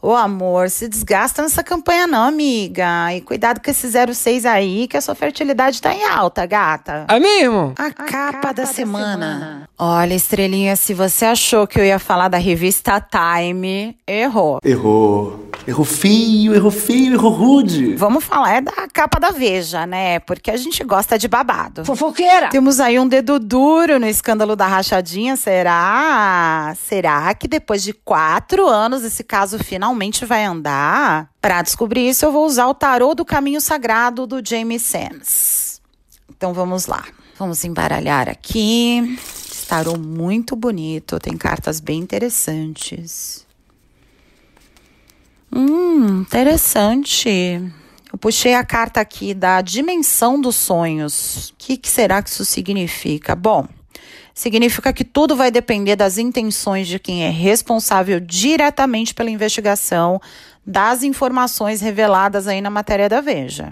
Ô 0.01 0.13
amor, 0.13 0.69
se 0.69 0.87
desgasta 0.87 1.41
nessa 1.41 1.63
campanha 1.63 2.05
não, 2.05 2.23
amiga. 2.23 3.13
E 3.13 3.21
cuidado 3.21 3.59
com 3.59 3.71
esse 3.71 3.89
06 4.13 4.45
aí, 4.45 4.87
que 4.87 4.95
a 4.95 5.01
sua 5.01 5.15
fertilidade 5.15 5.81
tá 5.81 5.93
em 5.93 6.05
alta, 6.05 6.45
gata. 6.45 7.05
Amém, 7.07 7.41
irmão? 7.41 7.73
A, 7.77 7.87
a 7.87 7.91
capa, 7.91 8.11
capa, 8.11 8.53
da, 8.53 8.63
da 8.63 8.65
semana. 8.65 9.11
semana. 9.11 9.69
Olha, 9.77 10.13
estrelinha, 10.13 10.75
se 10.75 10.93
você 10.93 11.25
achou 11.25 11.65
que 11.65 11.79
eu 11.79 11.85
ia 11.85 11.97
falar 11.97 12.27
da 12.27 12.37
revista 12.37 13.01
Time, 13.01 13.97
errou. 14.07 14.59
Errou. 14.63 15.47
Errou 15.67 15.83
feio, 15.83 16.55
errou 16.55 16.71
feio, 16.71 17.15
errou 17.15 17.31
rude. 17.31 17.95
Vamos 17.95 18.23
falar 18.23 18.55
é 18.55 18.61
da 18.61 18.87
capa 18.87 19.19
da 19.19 19.31
Veja, 19.31 19.85
né? 19.85 20.17
Porque 20.19 20.49
a 20.49 20.55
gente 20.55 20.81
gosta 20.81 21.17
de 21.17 21.27
babado. 21.27 21.83
Fofoqueira! 21.83 22.47
Temos 22.47 22.79
aí 22.79 22.97
um 22.97 23.07
dedo 23.07 23.37
duro 23.37 23.99
no 23.99 24.07
escândalo 24.07 24.55
da 24.55 24.65
rachadinha, 24.65 25.35
será? 25.35 26.73
Será 26.87 27.33
que 27.33 27.49
depois 27.49 27.83
de 27.83 27.91
quatro 27.91 28.65
anos 28.65 29.03
esse 29.03 29.25
caso 29.25 29.61
finalmente 29.87 30.25
vai 30.25 30.43
andar? 30.43 31.31
Para 31.41 31.61
descobrir 31.61 32.09
isso, 32.09 32.25
eu 32.25 32.31
vou 32.31 32.45
usar 32.45 32.67
o 32.67 32.73
tarô 32.73 33.15
do 33.15 33.23
caminho 33.23 33.61
sagrado 33.61 34.27
do 34.27 34.45
James 34.45 34.81
Sands. 34.81 35.81
Então 36.29 36.53
vamos 36.53 36.87
lá. 36.87 37.05
Vamos 37.39 37.63
embaralhar 37.63 38.27
aqui. 38.27 39.17
Esse 39.49 39.65
tarô 39.65 39.97
muito 39.97 40.55
bonito, 40.55 41.19
tem 41.19 41.37
cartas 41.37 41.79
bem 41.79 41.99
interessantes. 41.99 43.45
Hum, 45.55 46.21
interessante. 46.21 47.29
Eu 48.11 48.17
puxei 48.19 48.55
a 48.55 48.65
carta 48.65 48.99
aqui 48.99 49.33
da 49.33 49.61
dimensão 49.61 50.41
dos 50.41 50.57
sonhos. 50.57 51.49
O 51.49 51.53
que, 51.57 51.77
que 51.77 51.89
será 51.89 52.21
que 52.21 52.29
isso 52.29 52.43
significa? 52.43 53.35
Bom, 53.35 53.65
significa 54.37 54.93
que 54.93 55.03
tudo 55.03 55.35
vai 55.35 55.49
depender 55.49 55.95
das 55.95 56.19
intenções 56.19 56.87
de 56.87 56.99
quem 56.99 57.25
é 57.25 57.29
responsável 57.29 58.19
diretamente 58.19 59.11
pela 59.11 59.31
investigação 59.31 60.21
das 60.63 61.01
informações 61.01 61.81
reveladas 61.81 62.47
aí 62.47 62.61
na 62.61 62.69
matéria 62.69 63.09
da 63.09 63.19
Veja. 63.19 63.67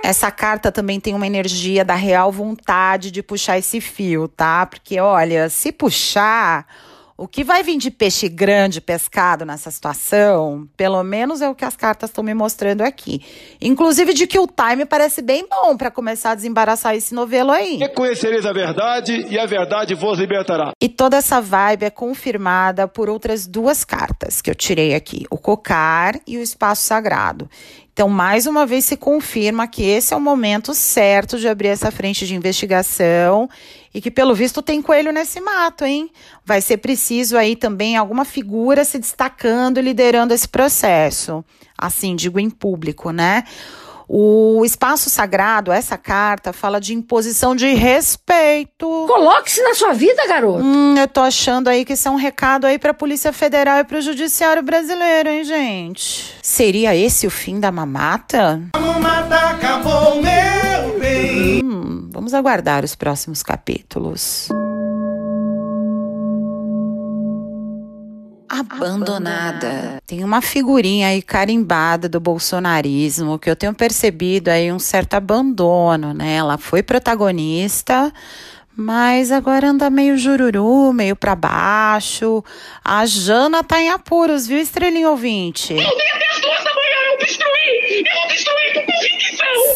Essa 0.00 0.30
carta 0.30 0.70
também 0.70 1.00
tem 1.00 1.12
uma 1.12 1.26
energia 1.26 1.84
da 1.84 1.96
real 1.96 2.30
vontade 2.30 3.10
de 3.10 3.20
puxar 3.20 3.58
esse 3.58 3.80
fio, 3.80 4.28
tá? 4.28 4.64
Porque 4.64 5.00
olha, 5.00 5.48
se 5.48 5.72
puxar, 5.72 6.64
o 7.18 7.26
que 7.26 7.42
vai 7.42 7.64
vir 7.64 7.76
de 7.78 7.90
peixe 7.90 8.28
grande 8.28 8.80
pescado 8.80 9.44
nessa 9.44 9.72
situação, 9.72 10.68
pelo 10.76 11.02
menos 11.02 11.42
é 11.42 11.48
o 11.48 11.54
que 11.54 11.64
as 11.64 11.74
cartas 11.74 12.10
estão 12.10 12.22
me 12.22 12.32
mostrando 12.32 12.82
aqui. 12.82 13.20
Inclusive 13.60 14.14
de 14.14 14.24
que 14.24 14.38
o 14.38 14.46
time 14.46 14.86
parece 14.86 15.20
bem 15.20 15.44
bom 15.50 15.76
para 15.76 15.90
começar 15.90 16.30
a 16.30 16.34
desembaraçar 16.36 16.94
esse 16.94 17.12
novelo 17.12 17.50
aí. 17.50 17.76
Reconhecereis 17.76 18.46
a 18.46 18.52
verdade 18.52 19.26
e 19.28 19.36
a 19.36 19.46
verdade 19.46 19.96
vos 19.96 20.16
libertará. 20.16 20.70
E 20.80 20.88
toda 20.88 21.16
essa 21.16 21.40
vibe 21.40 21.86
é 21.86 21.90
confirmada 21.90 22.86
por 22.86 23.10
outras 23.10 23.48
duas 23.48 23.84
cartas 23.84 24.40
que 24.40 24.48
eu 24.48 24.54
tirei 24.54 24.94
aqui: 24.94 25.26
o 25.28 25.36
cocar 25.36 26.20
e 26.24 26.38
o 26.38 26.40
espaço 26.40 26.84
sagrado. 26.84 27.50
Então, 27.98 28.08
mais 28.08 28.46
uma 28.46 28.64
vez 28.64 28.84
se 28.84 28.96
confirma 28.96 29.66
que 29.66 29.82
esse 29.82 30.14
é 30.14 30.16
o 30.16 30.20
momento 30.20 30.72
certo 30.72 31.36
de 31.36 31.48
abrir 31.48 31.66
essa 31.66 31.90
frente 31.90 32.28
de 32.28 32.36
investigação 32.36 33.50
e 33.92 34.00
que, 34.00 34.08
pelo 34.08 34.36
visto, 34.36 34.62
tem 34.62 34.80
coelho 34.80 35.12
nesse 35.12 35.40
mato, 35.40 35.84
hein? 35.84 36.08
Vai 36.44 36.60
ser 36.60 36.76
preciso 36.76 37.36
aí 37.36 37.56
também 37.56 37.96
alguma 37.96 38.24
figura 38.24 38.84
se 38.84 39.00
destacando 39.00 39.78
e 39.78 39.82
liderando 39.82 40.32
esse 40.32 40.46
processo. 40.46 41.44
Assim, 41.76 42.14
digo 42.14 42.38
em 42.38 42.48
público, 42.48 43.10
né? 43.10 43.42
O 44.08 44.64
espaço 44.64 45.10
sagrado, 45.10 45.70
essa 45.70 45.98
carta, 45.98 46.52
fala 46.52 46.80
de 46.80 46.94
imposição 46.94 47.54
de 47.54 47.74
respeito. 47.74 49.04
Coloque-se 49.06 49.62
na 49.62 49.74
sua 49.74 49.92
vida, 49.92 50.26
garoto. 50.26 50.64
Hum, 50.64 50.96
eu 50.96 51.06
tô 51.06 51.20
achando 51.20 51.68
aí 51.68 51.84
que 51.84 51.92
isso 51.92 52.08
é 52.08 52.10
um 52.10 52.16
recado 52.16 52.66
aí 52.66 52.78
pra 52.78 52.94
Polícia 52.94 53.32
Federal 53.32 53.78
e 53.80 53.84
pro 53.84 54.00
Judiciário 54.00 54.62
Brasileiro, 54.62 55.28
hein, 55.28 55.44
gente? 55.44 56.34
Seria 56.42 56.96
esse 56.96 57.26
o 57.26 57.30
fim 57.30 57.60
da 57.60 57.70
mamata? 57.70 58.62
A 58.72 58.78
mamata 58.80 59.36
acabou, 59.36 60.22
meu 60.22 60.98
bem. 60.98 61.62
Hum, 61.62 62.08
vamos 62.10 62.32
aguardar 62.32 62.84
os 62.84 62.94
próximos 62.94 63.42
capítulos. 63.42 64.48
Abandonada. 68.48 70.02
Tem 70.06 70.24
uma 70.24 70.40
figurinha 70.40 71.08
aí 71.08 71.22
carimbada 71.22 72.08
do 72.08 72.18
bolsonarismo 72.18 73.38
que 73.38 73.50
eu 73.50 73.56
tenho 73.56 73.74
percebido 73.74 74.48
aí 74.48 74.72
um 74.72 74.78
certo 74.78 75.14
abandono, 75.14 76.14
né? 76.14 76.36
Ela 76.36 76.56
foi 76.58 76.82
protagonista, 76.82 78.12
mas 78.76 79.30
agora 79.30 79.68
anda 79.68 79.90
meio 79.90 80.16
jururu, 80.16 80.92
meio 80.92 81.16
para 81.16 81.34
baixo. 81.34 82.44
A 82.84 83.04
Jana 83.06 83.62
tá 83.62 83.80
em 83.80 83.90
apuros, 83.90 84.46
viu, 84.46 84.58
estrelinho 84.58 85.10
ouvinte? 85.10 85.72
Eu 85.72 85.78
dei 85.78 85.86
até 85.86 86.28
as 86.30 86.40
duas 86.40 86.64
da 86.64 86.74
manhã, 86.74 87.12
eu 87.12 87.18
destruí! 87.18 88.04
Eu 88.06 88.14
convicção! 88.74 88.97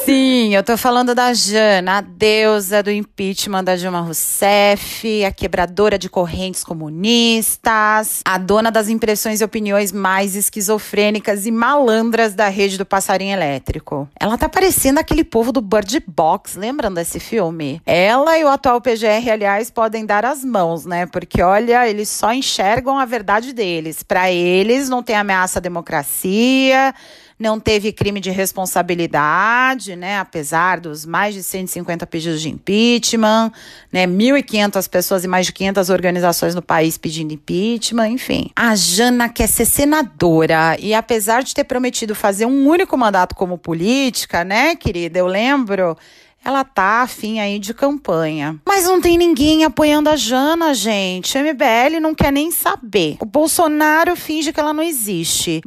Sim, 0.04 0.54
eu 0.54 0.62
tô 0.62 0.76
falando 0.76 1.14
da 1.14 1.32
Jana, 1.32 1.98
a 1.98 2.00
deusa 2.00 2.82
do 2.82 2.90
impeachment 2.90 3.64
da 3.64 3.76
Dilma 3.76 4.00
Rousseff, 4.00 5.24
a 5.24 5.30
quebradora 5.30 5.96
de 5.96 6.08
correntes 6.08 6.64
comunistas, 6.64 8.20
a 8.24 8.38
dona 8.38 8.70
das 8.70 8.88
impressões 8.88 9.40
e 9.40 9.44
opiniões 9.44 9.92
mais 9.92 10.34
esquizofrênicas 10.34 11.46
e 11.46 11.50
malandras 11.50 12.34
da 12.34 12.48
rede 12.48 12.76
do 12.76 12.84
passarinho 12.84 13.32
elétrico. 13.32 14.08
Ela 14.18 14.36
tá 14.36 14.48
parecendo 14.48 15.00
aquele 15.00 15.24
povo 15.24 15.52
do 15.52 15.60
Bird 15.60 16.02
Box, 16.06 16.56
lembram 16.56 16.92
desse 16.92 17.20
filme? 17.20 17.80
Ela 17.86 18.38
e 18.38 18.44
o 18.44 18.48
atual 18.48 18.80
PGR, 18.80 19.30
aliás, 19.30 19.70
podem 19.70 20.04
dar 20.04 20.24
as 20.24 20.44
mãos, 20.44 20.84
né? 20.84 21.06
Porque 21.06 21.42
olha, 21.42 21.88
eles 21.88 22.08
só 22.08 22.32
enxergam 22.32 22.98
a 22.98 23.04
verdade 23.04 23.52
deles. 23.52 24.02
Para 24.02 24.30
eles 24.30 24.88
não 24.88 25.02
tem 25.02 25.16
ameaça 25.16 25.58
à 25.58 25.62
democracia, 25.62 26.94
não 27.42 27.58
teve 27.58 27.92
crime 27.92 28.20
de 28.20 28.30
responsabilidade, 28.30 29.96
né, 29.96 30.18
apesar 30.18 30.78
dos 30.78 31.04
mais 31.04 31.34
de 31.34 31.42
150 31.42 32.06
pedidos 32.06 32.40
de 32.40 32.48
impeachment, 32.48 33.52
né, 33.92 34.06
1.500 34.06 34.88
pessoas 34.88 35.24
e 35.24 35.28
mais 35.28 35.46
de 35.46 35.52
500 35.52 35.90
organizações 35.90 36.54
no 36.54 36.62
país 36.62 36.96
pedindo 36.96 37.34
impeachment, 37.34 38.08
enfim. 38.08 38.50
A 38.54 38.76
Jana 38.76 39.28
quer 39.28 39.48
ser 39.48 39.64
senadora 39.64 40.76
e 40.78 40.94
apesar 40.94 41.42
de 41.42 41.52
ter 41.52 41.64
prometido 41.64 42.14
fazer 42.14 42.46
um 42.46 42.66
único 42.66 42.96
mandato 42.96 43.34
como 43.34 43.58
política, 43.58 44.44
né, 44.44 44.76
querida, 44.76 45.18
eu 45.18 45.26
lembro 45.26 45.96
ela 46.44 46.64
tá 46.64 47.02
afim 47.02 47.40
aí 47.40 47.58
de 47.58 47.72
campanha. 47.72 48.60
Mas 48.66 48.84
não 48.84 49.00
tem 49.00 49.16
ninguém 49.16 49.64
apoiando 49.64 50.10
a 50.10 50.16
Jana, 50.16 50.74
gente. 50.74 51.38
A 51.38 51.42
MBL 51.42 52.00
não 52.00 52.14
quer 52.14 52.32
nem 52.32 52.50
saber. 52.50 53.16
O 53.20 53.24
Bolsonaro 53.24 54.16
finge 54.16 54.52
que 54.52 54.58
ela 54.58 54.72
não 54.72 54.82
existe. 54.82 55.60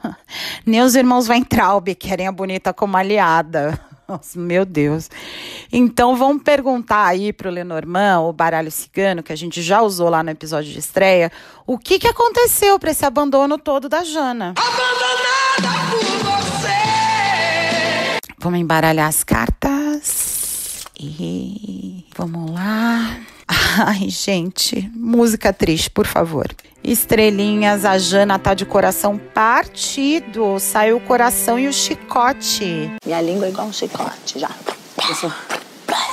nem 0.64 0.80
os 0.82 0.94
irmãos 0.94 1.28
Weintraub 1.28 1.94
querem 1.94 2.26
a 2.26 2.32
bonita 2.32 2.72
como 2.72 2.96
aliada. 2.96 3.78
Nossa, 4.08 4.38
meu 4.38 4.64
Deus. 4.64 5.10
Então 5.70 6.16
vamos 6.16 6.42
perguntar 6.42 7.06
aí 7.06 7.32
pro 7.32 7.50
Lenormand, 7.50 8.20
o 8.20 8.32
baralho 8.32 8.70
cigano, 8.70 9.22
que 9.22 9.32
a 9.32 9.36
gente 9.36 9.60
já 9.60 9.82
usou 9.82 10.08
lá 10.08 10.22
no 10.22 10.30
episódio 10.30 10.72
de 10.72 10.78
estreia, 10.78 11.30
o 11.66 11.76
que, 11.76 11.98
que 11.98 12.06
aconteceu 12.06 12.78
para 12.78 12.92
esse 12.92 13.04
abandono 13.04 13.58
todo 13.58 13.88
da 13.88 14.04
Jana. 14.04 14.54
Abandonada 14.56 15.90
por 15.90 16.04
você! 16.24 16.76
Vamos 18.38 18.60
embaralhar 18.60 19.08
as 19.08 19.24
cartas. 19.24 19.85
E 20.98 22.04
vamos 22.16 22.50
lá. 22.50 23.18
Ai, 23.48 24.08
gente, 24.08 24.90
música 24.94 25.52
triste, 25.52 25.90
por 25.90 26.06
favor. 26.06 26.46
Estrelinhas, 26.82 27.84
a 27.84 27.98
Jana 27.98 28.38
tá 28.38 28.54
de 28.54 28.64
coração 28.64 29.18
partido. 29.18 30.58
Saiu 30.58 30.96
o 30.96 31.00
coração 31.00 31.58
e 31.58 31.68
o 31.68 31.72
chicote. 31.72 32.90
Minha 33.04 33.20
língua 33.20 33.46
é 33.46 33.50
igual 33.50 33.66
um 33.66 33.72
chicote, 33.72 34.38
já. 34.38 34.50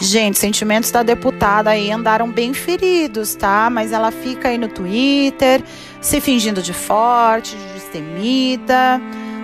Gente, 0.01 0.37
sentimentos 0.37 0.91
da 0.91 1.03
deputada 1.03 1.69
aí 1.69 1.91
andaram 1.91 2.29
bem 2.29 2.53
feridos, 2.53 3.35
tá? 3.35 3.69
Mas 3.69 3.91
ela 3.91 4.11
fica 4.11 4.49
aí 4.49 4.57
no 4.57 4.67
Twitter, 4.67 5.63
se 6.01 6.19
fingindo 6.19 6.61
de 6.61 6.73
forte, 6.73 7.55
de 7.55 7.73
destemida. 7.73 8.99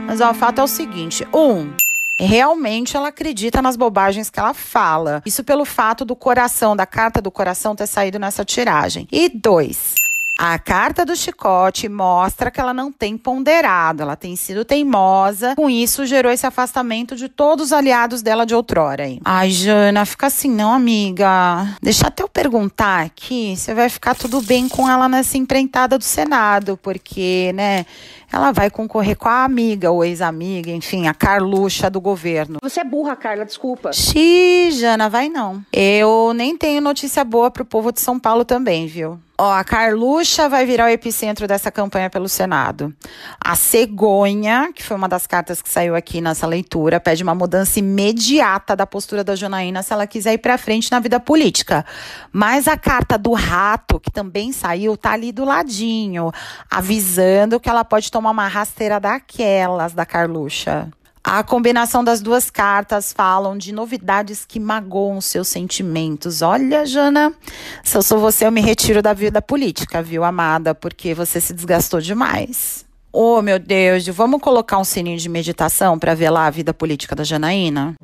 Mas 0.06 0.20
ó, 0.22 0.32
o 0.32 0.34
fato 0.34 0.60
é 0.60 0.64
o 0.64 0.68
seguinte: 0.68 1.26
um, 1.34 1.72
realmente 2.20 2.96
ela 2.96 3.10
acredita 3.10 3.62
nas 3.62 3.76
bobagens 3.76 4.30
que 4.30 4.40
ela 4.40 4.54
fala. 4.54 5.22
Isso 5.26 5.44
pelo 5.44 5.66
fato 5.66 6.04
do 6.06 6.16
coração, 6.16 6.76
da 6.76 6.86
carta 6.86 7.22
do 7.22 7.32
coração 7.32 7.76
ter 7.76 7.88
saído 7.88 8.20
nessa 8.20 8.44
tiragem. 8.46 9.08
E 9.12 9.30
dois, 9.30 9.96
A 10.42 10.58
carta 10.58 11.06
do 11.06 11.18
chicote 11.18 11.90
mostra 11.90 12.50
que 12.50 12.62
ela 12.62 12.74
não 12.74 12.94
tem 12.94 13.18
ponderado, 13.18 14.04
ela 14.04 14.16
tem 14.16 14.38
sido 14.38 14.64
teimosa. 14.64 15.54
Com 15.54 15.70
isso, 15.70 16.06
gerou 16.06 16.32
esse 16.32 16.48
afastamento 16.48 17.14
de 17.14 17.28
todos 17.28 17.66
os 17.66 17.74
aliados 17.74 18.22
dela 18.22 18.46
de 18.46 18.56
outrora. 18.56 19.04
Aí. 19.04 19.20
Ai, 19.26 19.50
Jana, 19.50 20.06
fica 20.06 20.28
assim 20.28 20.50
não, 20.50 20.72
amiga. 20.72 21.68
Deixa 21.82 22.08
até 22.08 22.24
eu 22.24 22.30
perguntar 22.30 23.02
aqui 23.04 23.54
se 23.58 23.74
vai 23.74 23.90
ficar 23.90 24.16
tudo 24.16 24.42
bem 24.42 24.70
com 24.70 24.90
ela 24.90 25.10
nessa 25.10 25.38
empreitada 25.38 25.98
do 25.98 26.06
Senado, 26.06 26.80
porque, 26.82 27.52
né, 27.54 27.86
ela 28.32 28.52
vai 28.52 28.70
concorrer 28.70 29.18
com 29.18 29.28
a 29.28 29.44
amiga 29.44 29.92
ou 29.92 30.04
ex-amiga, 30.04 30.72
enfim, 30.72 31.08
a 31.08 31.14
Carluxa 31.14 31.90
do 31.90 32.00
governo. 32.00 32.60
Você 32.62 32.80
é 32.80 32.84
burra, 32.84 33.16
Carla, 33.16 33.46
desculpa. 33.46 33.92
Xi, 33.94 34.72
Jana, 34.72 35.10
vai 35.10 35.30
não. 35.30 35.64
Eu 35.74 36.34
nem 36.34 36.58
tenho 36.58 36.82
notícia 36.82 37.24
boa 37.24 37.50
pro 37.50 37.66
povo 37.66 37.92
de 37.92 38.00
São 38.00 38.20
Paulo 38.20 38.46
também, 38.46 38.88
viu? 38.88 39.20
Ó, 39.42 39.54
a 39.54 39.64
Carluxa 39.64 40.50
vai 40.50 40.66
virar 40.66 40.88
o 40.88 40.90
epicentro 40.90 41.48
dessa 41.48 41.72
campanha 41.72 42.10
pelo 42.10 42.28
Senado. 42.28 42.94
A 43.40 43.56
Cegonha, 43.56 44.70
que 44.76 44.84
foi 44.84 44.98
uma 44.98 45.08
das 45.08 45.26
cartas 45.26 45.62
que 45.62 45.70
saiu 45.70 45.96
aqui 45.96 46.20
nessa 46.20 46.46
leitura, 46.46 47.00
pede 47.00 47.24
uma 47.24 47.34
mudança 47.34 47.80
imediata 47.80 48.76
da 48.76 48.86
postura 48.86 49.24
da 49.24 49.38
Janaína 49.38 49.82
se 49.82 49.94
ela 49.94 50.06
quiser 50.06 50.34
ir 50.34 50.40
para 50.40 50.58
frente 50.58 50.92
na 50.92 51.00
vida 51.00 51.22
política. 51.22 51.86
Mas 52.34 52.68
a 52.68 52.76
carta 52.76 53.18
do 53.18 53.32
rato, 53.32 53.98
que 53.98 54.12
também 54.12 54.52
saiu, 54.52 54.98
tá 54.98 55.14
ali 55.14 55.32
do 55.32 55.46
ladinho, 55.46 56.34
avisando 56.70 57.62
que 57.62 57.70
ela 57.70 57.86
pode 57.86 58.12
tomar 58.12 58.19
uma 58.28 58.48
rasteira 58.48 59.00
daquelas 59.00 59.94
da 59.94 60.06
Carluxa. 60.06 60.90
A 61.24 61.44
combinação 61.44 62.04
das 62.04 62.22
duas 62.22 62.50
cartas 62.50 63.14
falam 63.14 63.58
de 63.58 63.72
novidades 63.72 64.46
que 64.46 64.60
magoam 64.60 65.22
seus 65.22 65.48
sentimentos. 65.48 66.42
Olha, 66.42 66.86
Jana, 66.86 67.34
se 67.84 67.96
eu 67.96 68.02
sou 68.02 68.20
você, 68.20 68.46
eu 68.46 68.52
me 68.52 68.62
retiro 68.62 69.02
da 69.02 69.14
vida 69.14 69.42
política, 69.42 70.02
viu, 70.02 70.24
amada? 70.24 70.74
Porque 70.74 71.14
você 71.14 71.40
se 71.40 71.54
desgastou 71.54 72.02
demais. 72.02 72.86
Oh, 73.12 73.42
meu 73.42 73.60
Deus, 73.60 74.08
vamos 74.08 74.42
colocar 74.42 74.78
um 74.78 74.84
sininho 74.84 75.18
de 75.18 75.30
meditação 75.30 76.00
para 76.00 76.16
ver 76.16 76.30
lá 76.30 76.48
a 76.48 76.52
vida 76.52 76.74
política 76.74 77.16
da 77.16 77.24
Janaína? 77.24 77.96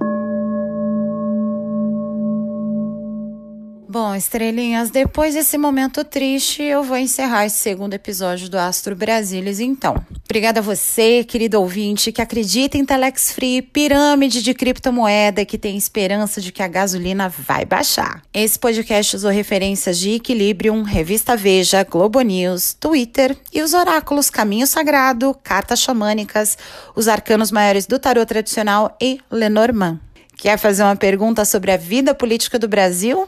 Bom, 3.95 4.13
estrelinhas, 4.13 4.89
depois 4.89 5.35
desse 5.35 5.57
momento 5.57 6.03
triste, 6.03 6.61
eu 6.61 6.83
vou 6.83 6.97
encerrar 6.97 7.45
esse 7.45 7.59
segundo 7.59 7.93
episódio 7.93 8.49
do 8.49 8.57
Astro 8.57 8.93
Brasilis, 8.93 9.61
então. 9.61 10.05
Obrigada 10.25 10.59
a 10.59 10.61
você, 10.61 11.23
querido 11.23 11.61
ouvinte, 11.61 12.11
que 12.11 12.21
acredita 12.21 12.77
em 12.77 12.83
Telex 12.83 13.31
Free, 13.31 13.61
pirâmide 13.61 14.43
de 14.43 14.53
criptomoeda 14.53 15.45
que 15.45 15.57
tem 15.57 15.77
esperança 15.77 16.41
de 16.41 16.51
que 16.51 16.61
a 16.61 16.67
gasolina 16.67 17.29
vai 17.29 17.63
baixar. 17.63 18.21
Esse 18.33 18.59
podcast 18.59 19.15
usou 19.15 19.31
referências 19.31 19.97
de 19.97 20.15
Equilibrium, 20.15 20.83
Revista 20.83 21.37
Veja, 21.37 21.81
Globo 21.85 22.19
News, 22.19 22.73
Twitter 22.73 23.33
e 23.53 23.61
os 23.61 23.73
oráculos 23.73 24.29
Caminho 24.29 24.67
Sagrado, 24.67 25.33
Cartas 25.41 25.79
Xamânicas, 25.79 26.57
os 26.93 27.07
arcanos 27.07 27.49
maiores 27.49 27.87
do 27.87 27.97
tarot 27.97 28.25
tradicional 28.25 28.97
e 29.01 29.21
Lenormand. 29.31 30.04
Quer 30.37 30.57
fazer 30.57 30.83
uma 30.83 30.95
pergunta 30.95 31.43
sobre 31.45 31.71
a 31.71 31.77
vida 31.77 32.13
política 32.13 32.59
do 32.59 32.67
Brasil? 32.67 33.27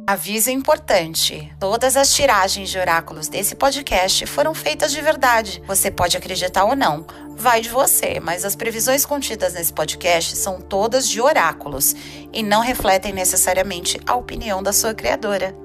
Aviso 0.07 0.51
importante: 0.51 1.51
todas 1.59 1.97
as 1.97 2.13
tiragens 2.13 2.69
de 2.69 2.79
oráculos 2.79 3.27
desse 3.27 3.55
podcast 3.55 4.27
foram 4.27 4.55
feitas 4.55 4.93
de 4.93 5.01
verdade. 5.01 5.63
Você 5.67 5.91
pode 5.91 6.15
acreditar 6.15 6.65
ou 6.65 6.77
não, 6.77 7.07
vai 7.35 7.63
de 7.63 7.71
você, 7.71 8.21
mas 8.21 8.45
as 8.45 8.55
previsões 8.55 9.07
contidas 9.07 9.55
nesse 9.55 9.73
podcast 9.73 10.37
são 10.37 10.61
todas 10.61 11.09
de 11.09 11.23
oráculos 11.23 11.97
e 12.33 12.43
não 12.43 12.61
refletem 12.61 13.15
necessariamente 13.15 13.99
a 14.07 14.15
opinião 14.15 14.63
da 14.63 14.75
sua 14.75 14.93
criadora. 14.93 15.64